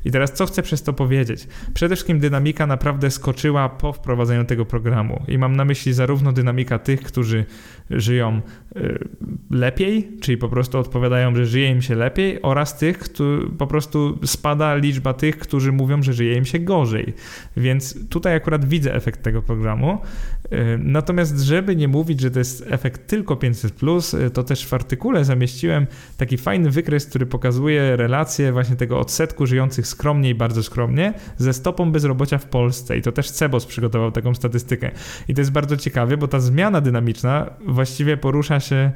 [0.04, 1.48] I teraz co chcę przez to powiedzieć?
[1.74, 5.22] Przede wszystkim dynamika naprawdę skoczyła po wprowadzeniu tego programu.
[5.28, 7.44] I mam na myśli zarówno dynamika tych, którzy
[7.90, 8.40] żyją
[8.76, 9.08] y,
[9.50, 14.18] lepiej, czyli po prostu odpowiadają, że żyje im się lepiej, oraz tych, którzy po prostu
[14.24, 17.14] spada liczba tych, którzy mówią, że żyje im się gorzej.
[17.56, 19.98] Więc tutaj akurat widzę efekt tego programu.
[20.44, 23.80] Y, natomiast, żeby nie mówić, że to jest efekt tylko 500,
[24.26, 29.46] y, to też w artykule zamieściłem taki fajny wykres, który pokazuje relację właśnie tego odsetku
[29.46, 32.96] żyjących skromnie i bardzo skromnie ze stopą bezrobocia w Polsce.
[32.96, 34.90] I to też Cebos przygotował taką statystykę.
[35.28, 38.92] I to jest bardzo ciekawe, bo ta zmiana dynamiczna właściwie porusza się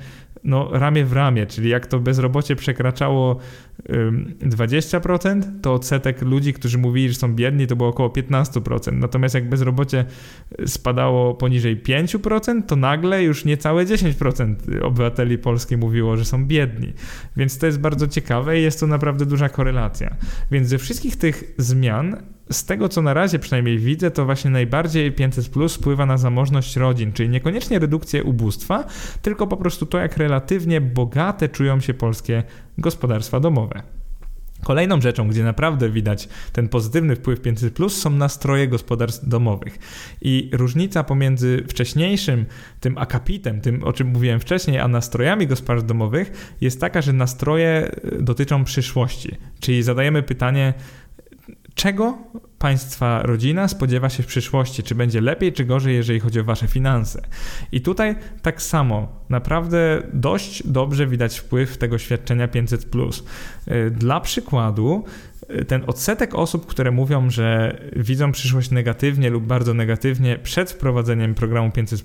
[0.46, 3.38] no, ramię w ramię, czyli jak to bezrobocie przekraczało
[4.40, 8.92] 20%, to odsetek ludzi, którzy mówili, że są biedni, to było około 15%.
[8.92, 10.04] Natomiast jak bezrobocie
[10.66, 16.92] spadało poniżej 5%, to nagle już niecałe 10% obywateli Polski mówiło, że są biedni.
[17.36, 20.16] Więc to jest bardzo ciekawe i jest to naprawdę duża korelacja.
[20.50, 22.16] Więc ze wszystkich tych zmian
[22.50, 26.76] z tego, co na razie przynajmniej widzę, to właśnie najbardziej 500 plus wpływa na zamożność
[26.76, 28.84] rodzin, czyli niekoniecznie redukcję ubóstwa,
[29.22, 32.42] tylko po prostu to, jak relatywnie bogate czują się polskie
[32.78, 33.82] gospodarstwa domowe.
[34.64, 39.78] Kolejną rzeczą, gdzie naprawdę widać ten pozytywny wpływ 500, plus, są nastroje gospodarstw domowych.
[40.22, 42.46] I różnica pomiędzy wcześniejszym,
[42.80, 47.90] tym akapitem, tym o czym mówiłem wcześniej, a nastrojami gospodarstw domowych jest taka, że nastroje
[48.20, 49.36] dotyczą przyszłości.
[49.60, 50.74] Czyli zadajemy pytanie,
[51.76, 52.18] czego
[52.58, 56.68] państwa rodzina spodziewa się w przyszłości, czy będzie lepiej, czy gorzej, jeżeli chodzi o wasze
[56.68, 57.22] finanse.
[57.72, 62.86] I tutaj tak samo, naprawdę dość dobrze widać wpływ tego świadczenia 500.
[63.68, 65.04] Y, dla przykładu,
[65.68, 71.70] ten odsetek osób, które mówią, że widzą przyszłość negatywnie lub bardzo negatywnie przed wprowadzeniem programu
[71.70, 72.02] 500,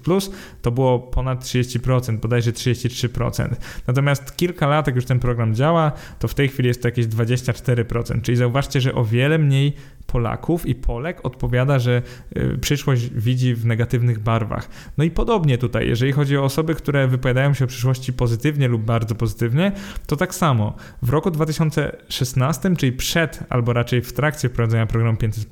[0.62, 3.56] to było ponad 30%, bodajże 33%.
[3.88, 7.06] Natomiast kilka lat, jak już ten program działa, to w tej chwili jest to jakieś
[7.06, 8.22] 24%.
[8.22, 9.74] Czyli zauważcie, że o wiele mniej
[10.12, 12.02] Polaków i Polek odpowiada, że
[12.38, 14.70] y, przyszłość widzi w negatywnych barwach.
[14.98, 18.82] No i podobnie tutaj, jeżeli chodzi o osoby, które wypowiadają się o przyszłości pozytywnie lub
[18.82, 19.72] bardzo pozytywnie,
[20.08, 20.76] to tak samo.
[21.02, 25.48] W roku 2016, czyli przed albo raczej w trakcie wprowadzenia programu 500,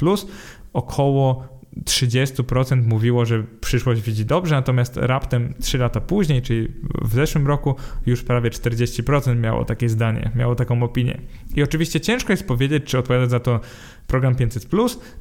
[0.73, 6.67] około 30% mówiło, że przyszłość widzi dobrze, natomiast raptem 3 lata później, czyli
[7.01, 11.21] w zeszłym roku, już prawie 40% miało takie zdanie, miało taką opinię.
[11.55, 13.59] I oczywiście ciężko jest powiedzieć, czy odpowiada za to
[14.07, 14.67] program 500,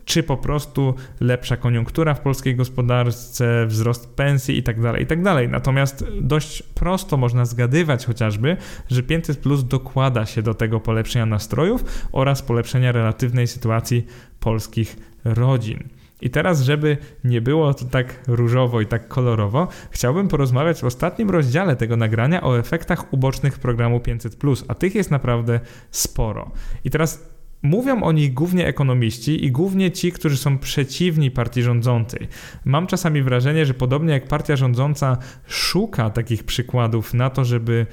[0.05, 4.93] czy po prostu lepsza koniunktura w polskiej gospodarce, wzrost pensji itd.
[4.93, 5.23] Tak itd.
[5.25, 8.57] Tak natomiast dość prosto można zgadywać chociażby,
[8.91, 14.07] że 500 dokłada się do tego polepszenia nastrojów oraz polepszenia relatywnej sytuacji
[14.41, 15.98] polskich rodzin.
[16.21, 21.31] I teraz, żeby nie było to tak różowo i tak kolorowo, chciałbym porozmawiać w ostatnim
[21.31, 24.37] rozdziale tego nagrania o efektach ubocznych programu 500,
[24.69, 26.51] a tych jest naprawdę sporo.
[26.85, 32.29] I teraz Mówią o nich głównie ekonomiści i głównie ci, którzy są przeciwni partii rządzącej.
[32.65, 37.87] Mam czasami wrażenie, że podobnie jak partia rządząca szuka takich przykładów na to, żeby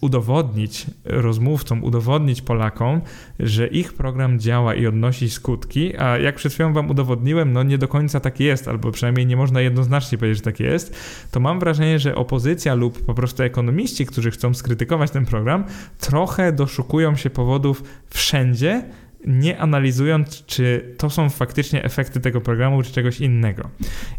[0.00, 3.00] udowodnić rozmówcom, udowodnić Polakom,
[3.40, 7.78] że ich program działa i odnosi skutki, a jak przed chwilą wam udowodniłem, no nie
[7.78, 10.96] do końca tak jest, albo przynajmniej nie można jednoznacznie powiedzieć, że tak jest,
[11.30, 15.64] to mam wrażenie, że opozycja lub po prostu ekonomiści, którzy chcą skrytykować ten program,
[16.00, 18.82] trochę doszukują się powodów wszędzie,
[19.26, 23.70] nie analizując, czy to są faktycznie efekty tego programu, czy czegoś innego.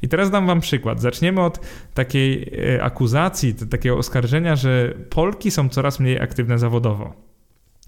[0.01, 1.01] I teraz dam Wam przykład.
[1.01, 1.59] Zaczniemy od
[1.93, 7.26] takiej e, akuzacji, takiego oskarżenia, że Polki są coraz mniej aktywne zawodowo.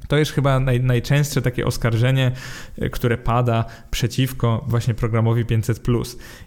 [0.09, 2.31] To jest chyba naj, najczęstsze takie oskarżenie,
[2.77, 5.83] e, które pada przeciwko właśnie programowi 500.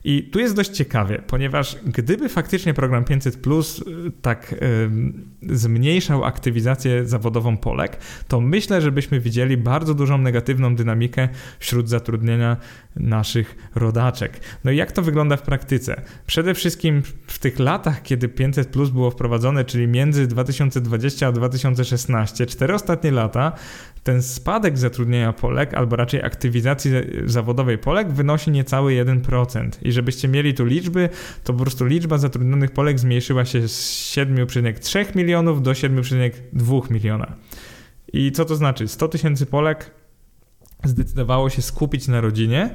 [0.05, 3.41] I tu jest dość ciekawie, ponieważ gdyby faktycznie program 500 e,
[4.23, 4.55] tak
[5.51, 7.99] zmniejszał aktywizację zawodową Polek,
[8.29, 12.57] to myślę, że byśmy widzieli bardzo dużą negatywną dynamikę wśród zatrudnienia
[12.97, 14.41] naszych rodaczek.
[14.65, 16.03] No i jak to wygląda w praktyce?
[16.27, 22.47] Przede wszystkim w tych latach, kiedy 500 Plus było wprowadzone, czyli między 2020 a 2016,
[22.47, 23.52] cztery ostatnie lata,
[24.03, 26.93] ten spadek zatrudnienia Polek, albo raczej aktywizacji
[27.25, 29.71] zawodowej Polek wynosi niecały 1%.
[29.83, 31.09] I żebyście mieli tu liczby,
[31.45, 37.37] to po prostu liczba zatrudnionych Polek zmniejszyła się z 7,3 milionów do 7,2 miliona.
[38.13, 38.89] I co to znaczy?
[38.89, 39.91] 100 tysięcy Polek
[40.85, 42.71] zdecydowało się skupić na rodzinie,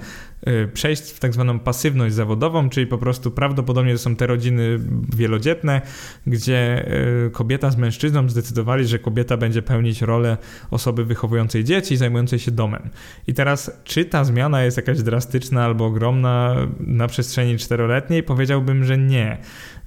[0.73, 4.79] przejść w tak zwaną pasywność zawodową, czyli po prostu prawdopodobnie to są te rodziny
[5.15, 5.81] wielodzietne,
[6.27, 6.85] gdzie
[7.27, 10.37] y, kobieta z mężczyzną zdecydowali, że kobieta będzie pełnić rolę
[10.71, 12.89] osoby wychowującej dzieci zajmującej się domem.
[13.27, 18.23] I teraz, czy ta zmiana jest jakaś drastyczna albo ogromna na przestrzeni czteroletniej?
[18.23, 19.37] Powiedziałbym, że nie.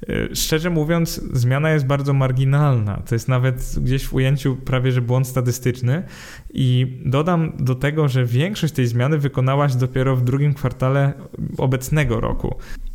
[0.08, 3.02] Y, szczerze mówiąc, zmiana jest bardzo marginalna.
[3.08, 6.02] To jest nawet gdzieś w ujęciu prawie że błąd statystyczny.
[6.54, 11.12] I dodam do tego, że większość tej zmiany wykonałaś dopiero w drugim kwartale
[11.58, 12.54] obecnego roku.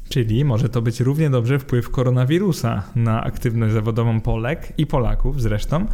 [0.09, 5.85] Czyli może to być równie dobrze wpływ koronawirusa na aktywność zawodową Polek i Polaków zresztą,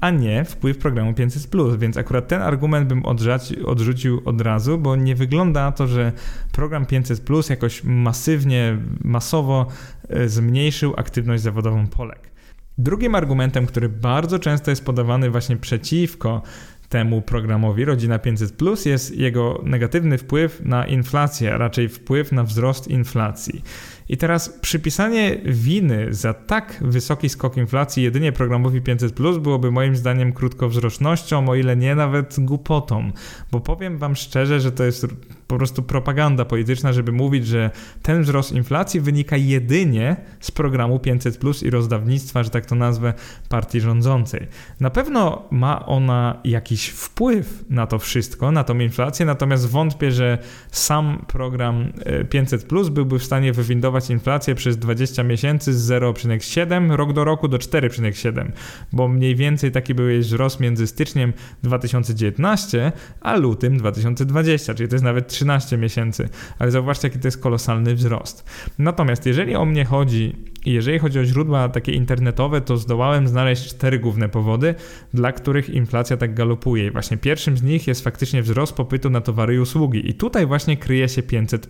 [0.00, 1.50] a nie wpływ programu 500.
[1.78, 3.02] Więc akurat ten argument bym
[3.66, 6.12] odrzucił od razu, bo nie wygląda na to, że
[6.52, 9.66] program 500 jakoś masywnie, masowo
[10.08, 12.30] e, zmniejszył aktywność zawodową Polek.
[12.78, 16.42] Drugim argumentem, który bardzo często jest podawany właśnie przeciwko
[16.88, 22.44] temu programowi Rodzina 500 Plus jest jego negatywny wpływ na inflację, a raczej wpływ na
[22.44, 23.62] wzrost inflacji.
[24.08, 29.96] I teraz przypisanie winy za tak wysoki skok inflacji jedynie programowi 500 Plus byłoby moim
[29.96, 33.12] zdaniem krótkowzrocznością, o ile nie nawet głupotą,
[33.52, 35.06] bo powiem wam szczerze, że to jest
[35.48, 37.70] po prostu propaganda polityczna, żeby mówić, że
[38.02, 43.14] ten wzrost inflacji wynika jedynie z programu 500 plus i rozdawnictwa, że tak to nazwę,
[43.48, 44.46] partii rządzącej.
[44.80, 50.38] Na pewno ma ona jakiś wpływ na to wszystko, na tą inflację, natomiast wątpię, że
[50.70, 51.92] sam program
[52.30, 57.24] 500 e, plus byłby w stanie wywindować inflację przez 20 miesięcy z 0,7 rok do
[57.24, 58.50] roku do 4,7,
[58.92, 61.32] bo mniej więcej taki był jej wzrost między styczniem
[61.62, 67.42] 2019 a lutym 2020, czyli to jest nawet 13 miesięcy, ale zauważcie, jaki to jest
[67.42, 68.44] kolosalny wzrost.
[68.78, 73.98] Natomiast jeżeli o mnie chodzi jeżeli chodzi o źródła takie internetowe, to zdołałem znaleźć cztery
[73.98, 74.74] główne powody,
[75.14, 76.86] dla których inflacja tak galopuje.
[76.86, 80.10] I właśnie pierwszym z nich jest faktycznie wzrost popytu na towary i usługi.
[80.10, 81.68] I tutaj właśnie kryje się 500.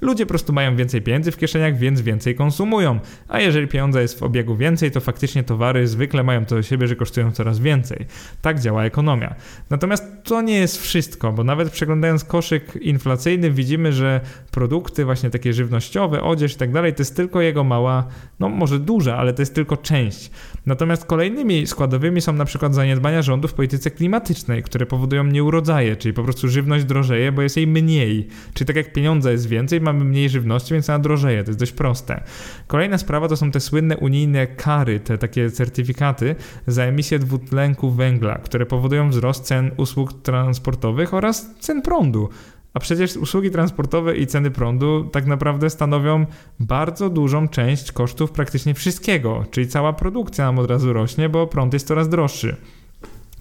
[0.00, 3.00] Ludzie po prostu mają więcej pieniędzy w kieszeniach, więc więcej konsumują.
[3.28, 6.86] A jeżeli pieniądza jest w obiegu więcej, to faktycznie towary zwykle mają to do siebie,
[6.86, 8.06] że kosztują coraz więcej.
[8.42, 9.34] Tak działa ekonomia.
[9.70, 14.20] Natomiast to nie jest wszystko, bo nawet przeglądając koszyk inflacyjny widzimy, że
[14.50, 18.01] produkty właśnie takie żywnościowe, odzież i tak dalej, to jest tylko jego mała
[18.40, 20.30] no może duża, ale to jest tylko część.
[20.66, 26.14] Natomiast kolejnymi składowymi są na przykład zaniedbania rządu w polityce klimatycznej, które powodują nieurodzaje, czyli
[26.14, 28.28] po prostu żywność drożeje, bo jest jej mniej.
[28.54, 31.44] Czyli tak jak pieniądza jest więcej, mamy mniej żywności, więc ona drożeje.
[31.44, 32.22] To jest dość proste.
[32.66, 36.34] Kolejna sprawa to są te słynne unijne kary, te takie certyfikaty
[36.66, 42.28] za emisję dwutlenku węgla, które powodują wzrost cen usług transportowych oraz cen prądu.
[42.74, 46.26] A przecież usługi transportowe i ceny prądu tak naprawdę stanowią
[46.60, 51.72] bardzo dużą część kosztów praktycznie wszystkiego, czyli cała produkcja nam od razu rośnie, bo prąd
[51.72, 52.56] jest coraz droższy.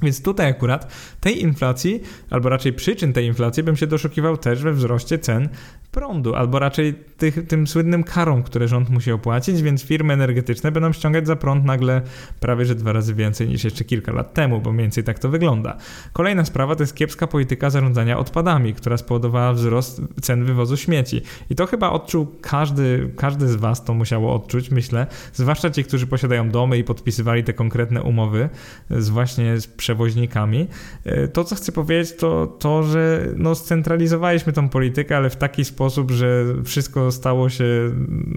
[0.01, 4.73] Więc tutaj akurat tej inflacji, albo raczej przyczyn tej inflacji, bym się doszukiwał też we
[4.73, 5.49] wzroście cen
[5.91, 10.93] prądu, albo raczej tych, tym słynnym karom, które rząd musi opłacić, więc firmy energetyczne będą
[10.93, 12.01] ściągać za prąd nagle
[12.39, 15.29] prawie że dwa razy więcej niż jeszcze kilka lat temu, bo mniej więcej tak to
[15.29, 15.77] wygląda.
[16.13, 21.21] Kolejna sprawa to jest kiepska polityka zarządzania odpadami, która spowodowała wzrost cen wywozu śmieci.
[21.49, 26.07] I to chyba odczuł każdy, każdy z Was to musiało odczuć, myślę, zwłaszcza ci, którzy
[26.07, 28.49] posiadają domy i podpisywali te konkretne umowy
[28.89, 30.67] z właśnie z przewoźnikami.
[31.05, 35.65] E, to, co chcę powiedzieć, to to, że no, scentralizowaliśmy tą politykę, ale w taki
[35.65, 37.65] sposób, sposób, że wszystko stało się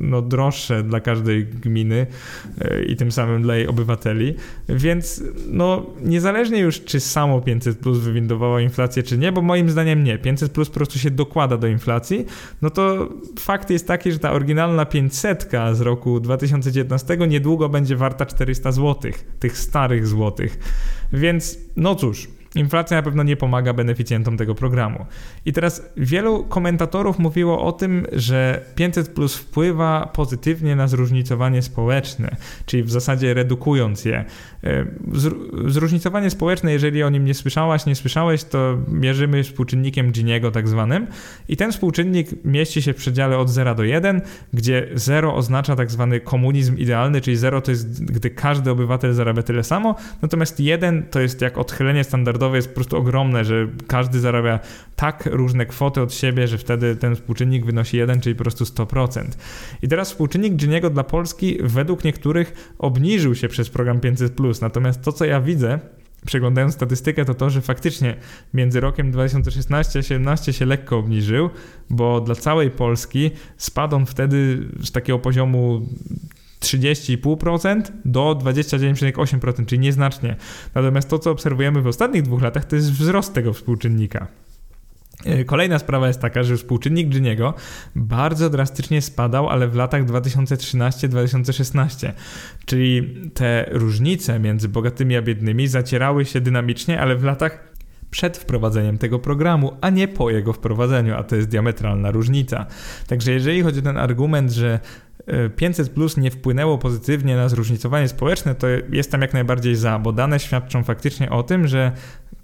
[0.00, 2.06] no, droższe dla każdej gminy
[2.60, 4.34] e, i tym samym dla jej obywateli.
[4.68, 10.04] Więc no, niezależnie już, czy samo 500 plus wywindowało inflację, czy nie, bo moim zdaniem
[10.04, 10.18] nie.
[10.18, 12.26] 500 plus po prostu się dokłada do inflacji,
[12.62, 13.08] no to
[13.38, 19.12] fakt jest taki, że ta oryginalna 500 z roku 2019 niedługo będzie warta 400 zł,
[19.38, 20.58] tych starych złotych.
[21.12, 25.06] Więc no cóż, inflacja na pewno nie pomaga beneficjentom tego programu.
[25.46, 32.36] I teraz wielu komentatorów mówiło o tym, że 500 plus wpływa pozytywnie na zróżnicowanie społeczne,
[32.66, 34.24] czyli w zasadzie redukując je.
[34.64, 34.86] E,
[35.66, 41.06] zróżnicowanie społeczne, jeżeli o nim nie słyszałaś, nie słyszałeś, to mierzymy współczynnikiem Giniego tak zwanym
[41.48, 44.20] i ten współczynnik mieści się w przedziale od 0 do 1,
[44.52, 49.42] gdzie 0 oznacza tak zwany komunizm idealny, czyli 0 to jest gdy każdy obywatel zarabia
[49.42, 54.20] tyle samo, natomiast 1 to jest jak odchylenie standardowe jest po prostu ogromne, że każdy
[54.20, 54.60] zarabia
[54.96, 59.24] tak różne kwoty od siebie, że wtedy ten współczynnik wynosi 1, czyli po prostu 100%.
[59.82, 65.12] I teraz współczynnik Giniego dla Polski według niektórych obniżył się przez program 500+, natomiast to
[65.12, 65.78] co ja widzę,
[66.26, 68.16] przeglądając statystykę, to to, że faktycznie
[68.54, 71.50] między rokiem 2016 a 2017 się lekko obniżył,
[71.90, 75.88] bo dla całej Polski spadł on wtedy z takiego poziomu
[76.60, 80.36] 30,5% do 29,8%, czyli nieznacznie.
[80.74, 84.26] Natomiast to, co obserwujemy w ostatnich dwóch latach, to jest wzrost tego współczynnika.
[85.24, 87.54] E, kolejna sprawa jest taka, że współczynnik Giniego
[87.96, 92.12] bardzo drastycznie spadał, ale w latach 2013-2016.
[92.64, 97.74] Czyli te różnice między bogatymi a biednymi zacierały się dynamicznie, ale w latach
[98.10, 102.66] przed wprowadzeniem tego programu, a nie po jego wprowadzeniu, a to jest diametralna różnica.
[103.06, 104.80] Także jeżeli chodzi o ten argument, że
[105.56, 110.40] 500 plus nie wpłynęło pozytywnie na zróżnicowanie społeczne, to jestem jak najbardziej za, bo dane
[110.40, 111.92] świadczą faktycznie o tym, że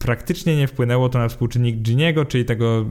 [0.00, 2.86] praktycznie nie wpłynęło to na współczynnik Giniego, czyli tego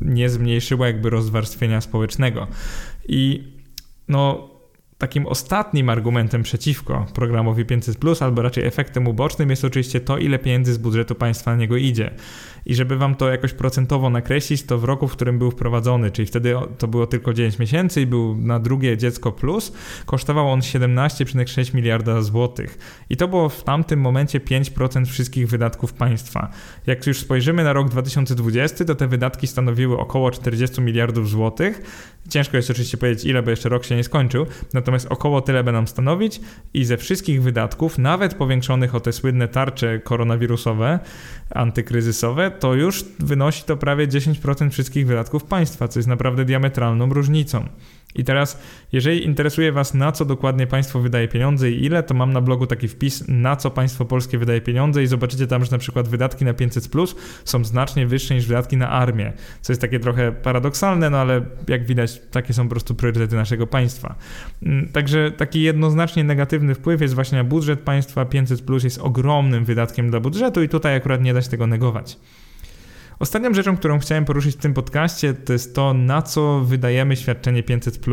[0.00, 2.46] nie zmniejszyło jakby rozwarstwienia społecznego.
[3.08, 3.52] I
[4.08, 4.49] no,
[5.00, 10.72] takim ostatnim argumentem przeciwko programowi 500, albo raczej efektem ubocznym jest oczywiście to, ile pieniędzy
[10.72, 12.10] z budżetu państwa na niego idzie.
[12.66, 16.26] I żeby wam to jakoś procentowo nakreślić, to w roku, w którym był wprowadzony, czyli
[16.26, 19.72] wtedy to było tylko 9 miesięcy i był na drugie dziecko plus,
[20.06, 22.78] kosztował on 17,6 miliarda złotych.
[23.10, 26.50] I to było w tamtym momencie 5% wszystkich wydatków państwa.
[26.86, 31.82] Jak już spojrzymy na rok 2020, to te wydatki stanowiły około 40 miliardów złotych.
[32.28, 35.86] Ciężko jest oczywiście powiedzieć ile, bo jeszcze rok się nie skończył, natomiast około tyle będą
[35.86, 36.40] stanowić
[36.74, 40.98] i ze wszystkich wydatków, nawet powiększonych o te słynne tarcze koronawirusowe,
[41.50, 47.68] antykryzysowe, to już wynosi to prawie 10% wszystkich wydatków państwa, co jest naprawdę diametralną różnicą.
[48.14, 48.58] I teraz,
[48.92, 52.66] jeżeli interesuje Was, na co dokładnie państwo wydaje pieniądze i ile, to mam na blogu
[52.66, 56.44] taki wpis, na co państwo polskie wydaje pieniądze i zobaczycie tam, że na przykład wydatki
[56.44, 61.10] na 500 plus są znacznie wyższe niż wydatki na armię, co jest takie trochę paradoksalne,
[61.10, 64.14] no ale jak widać, takie są po prostu priorytety naszego państwa.
[64.62, 68.24] Mm, także taki jednoznacznie negatywny wpływ jest właśnie na budżet państwa.
[68.24, 72.18] 500 plus jest ogromnym wydatkiem dla budżetu i tutaj akurat nie da się tego negować.
[73.20, 77.62] Ostatnią rzeczą, którą chciałem poruszyć w tym podcaście, to jest to, na co wydajemy świadczenie
[77.62, 78.06] 500.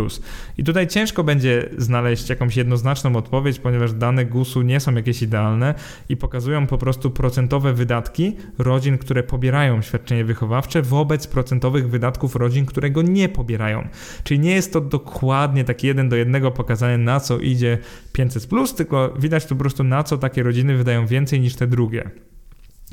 [0.58, 5.74] I tutaj ciężko będzie znaleźć jakąś jednoznaczną odpowiedź, ponieważ dane GUS-u nie są jakieś idealne
[6.10, 12.66] i pokazują po prostu procentowe wydatki rodzin, które pobierają świadczenie wychowawcze wobec procentowych wydatków rodzin,
[12.66, 13.88] które go nie pobierają.
[14.24, 17.78] Czyli nie jest to dokładnie taki jeden do jednego pokazane, na co idzie
[18.14, 22.12] 500, tylko widać tu po prostu, na co takie rodziny wydają więcej niż te drugie.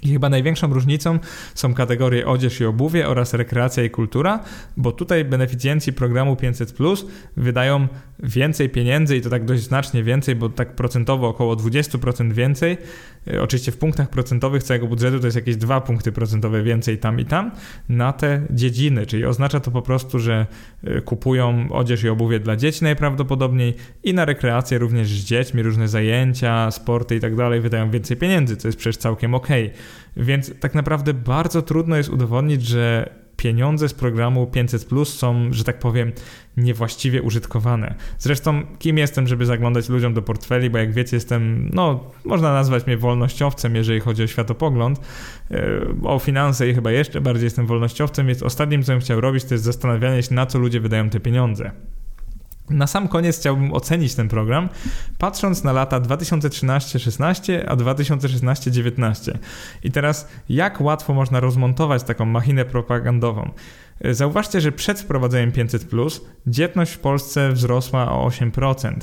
[0.05, 1.19] I chyba największą różnicą
[1.55, 4.41] są kategorie odzież i obuwie oraz rekreacja i kultura,
[4.77, 7.89] bo tutaj beneficjenci programu 500 Plus wydają
[8.19, 12.77] więcej pieniędzy i to tak dość znacznie więcej, bo tak procentowo około 20% więcej.
[13.33, 17.21] E, oczywiście w punktach procentowych całego budżetu to jest jakieś 2 punkty procentowe więcej tam
[17.21, 17.51] i tam
[17.89, 20.47] na te dziedziny, czyli oznacza to po prostu, że
[20.85, 25.89] e, kupują odzież i obuwie dla dzieci najprawdopodobniej i na rekreację również z dziećmi, różne
[25.89, 29.49] zajęcia, sporty i tak dalej wydają więcej pieniędzy, co jest przecież całkiem ok.
[30.17, 35.65] Więc tak naprawdę bardzo trudno jest udowodnić, że pieniądze z programu 500 Plus są, że
[35.65, 36.13] tak powiem,
[36.57, 37.95] niewłaściwie użytkowane.
[38.19, 42.87] Zresztą, kim jestem, żeby zaglądać ludziom do portfeli, bo jak wiecie, jestem, no, można nazwać
[42.87, 45.01] mnie wolnościowcem, jeżeli chodzi o światopogląd.
[45.51, 49.45] E, o finanse i chyba jeszcze bardziej jestem wolnościowcem, więc ostatnim, co bym chciał robić,
[49.45, 51.71] to jest zastanawianie się, na co ludzie wydają te pieniądze.
[52.71, 54.69] Na sam koniec chciałbym ocenić ten program,
[55.19, 59.33] patrząc na lata 2013-16, a 2016-19.
[59.83, 63.51] I teraz, jak łatwo można rozmontować taką machinę propagandową?
[64.11, 65.87] Zauważcie, że przed wprowadzeniem 500
[66.47, 68.95] dzietność w Polsce wzrosła o 8%,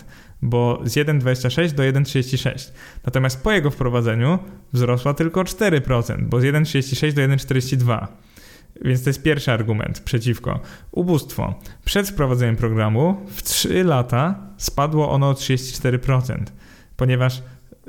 [0.41, 2.71] bo z 1,26 do 1,36.
[3.05, 4.39] Natomiast po jego wprowadzeniu
[4.73, 8.07] wzrosła tylko 4%, bo z 1,36 do 1,42.
[8.81, 10.59] Więc to jest pierwszy argument przeciwko.
[10.91, 11.59] Ubóstwo.
[11.85, 16.35] Przed wprowadzeniem programu w 3 lata spadło ono o 34%,
[16.97, 17.41] ponieważ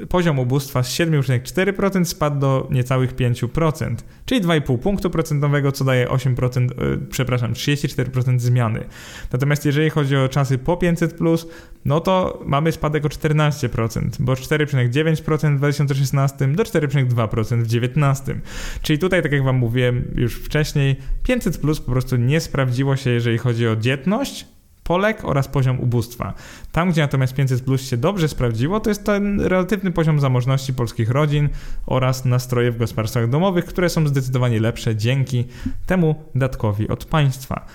[0.08, 3.94] poziom ubóstwa z 7,4% spadł do niecałych 5%,
[4.26, 8.84] czyli 2,5 punktu procentowego, co daje 8%, yy, przepraszam, 34% zmiany.
[9.32, 11.46] Natomiast jeżeli chodzi o czasy po 500+,
[11.84, 18.40] no to mamy spadek o 14%, bo 4,9% w 2016 do 4,2% w 2019.
[18.82, 23.10] Czyli tutaj, tak jak Wam mówiłem już wcześniej, 500 plus po prostu nie sprawdziło się,
[23.10, 24.46] jeżeli chodzi o dzietność,
[24.84, 26.34] Polek oraz poziom ubóstwa.
[26.72, 31.10] Tam, gdzie natomiast 500 plus się dobrze sprawdziło, to jest ten relatywny poziom zamożności polskich
[31.10, 31.48] rodzin
[31.86, 35.44] oraz nastroje w gospodarstwach domowych, które są zdecydowanie lepsze dzięki
[35.86, 37.66] temu datkowi od państwa.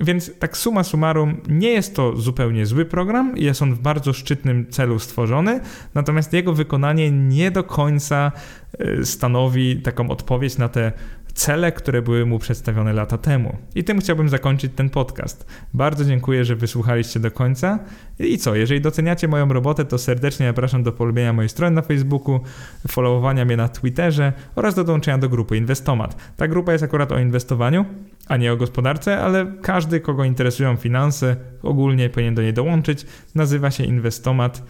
[0.00, 4.66] Więc tak suma summarum, nie jest to zupełnie zły program, jest on w bardzo szczytnym
[4.70, 5.60] celu stworzony,
[5.94, 8.32] natomiast jego wykonanie nie do końca
[8.80, 10.92] y, stanowi taką odpowiedź na te
[11.36, 13.56] cele, które były mu przedstawione lata temu.
[13.74, 15.46] I tym chciałbym zakończyć ten podcast.
[15.74, 17.78] Bardzo dziękuję, że wysłuchaliście do końca.
[18.18, 22.40] I co, jeżeli doceniacie moją robotę, to serdecznie zapraszam do polubienia mojej strony na Facebooku,
[22.88, 26.16] followowania mnie na Twitterze oraz do dołączenia do grupy Inwestomat.
[26.36, 27.84] Ta grupa jest akurat o inwestowaniu,
[28.26, 33.06] a nie o gospodarce, ale każdy, kogo interesują finanse, ogólnie powinien do niej dołączyć.
[33.34, 34.62] Nazywa się Inwestomat.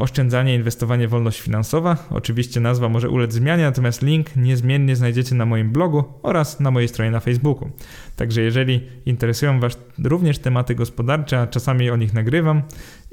[0.00, 1.96] Oszczędzanie, inwestowanie, wolność finansowa.
[2.10, 6.88] Oczywiście nazwa może ulec zmianie, natomiast link niezmiennie znajdziecie na moim blogu oraz na mojej
[6.88, 7.70] stronie na Facebooku.
[8.16, 12.62] Także jeżeli interesują Was również tematy gospodarcze, a czasami o nich nagrywam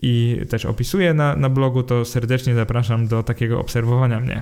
[0.01, 4.41] i też opisuję na, na blogu, to serdecznie zapraszam do takiego obserwowania mnie.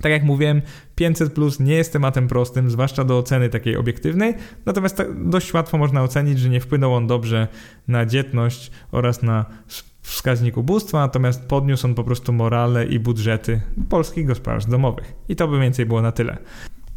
[0.00, 0.62] Tak jak mówiłem,
[0.94, 4.34] 500 plus nie jest tematem prostym, zwłaszcza do oceny takiej obiektywnej,
[4.66, 7.48] natomiast tak dość łatwo można ocenić, że nie wpłynął on dobrze
[7.88, 9.44] na dzietność oraz na
[10.04, 15.12] wskaźnik ubóstwa, natomiast podniósł on po prostu morale i budżety polskich gospodarstw domowych.
[15.28, 16.38] I to by więcej było na tyle.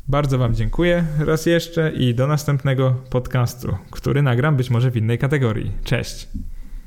[0.07, 5.17] Bardzo Wam dziękuję raz jeszcze i do następnego podcastu, który nagram być może w innej
[5.17, 5.71] kategorii.
[5.83, 6.27] Cześć!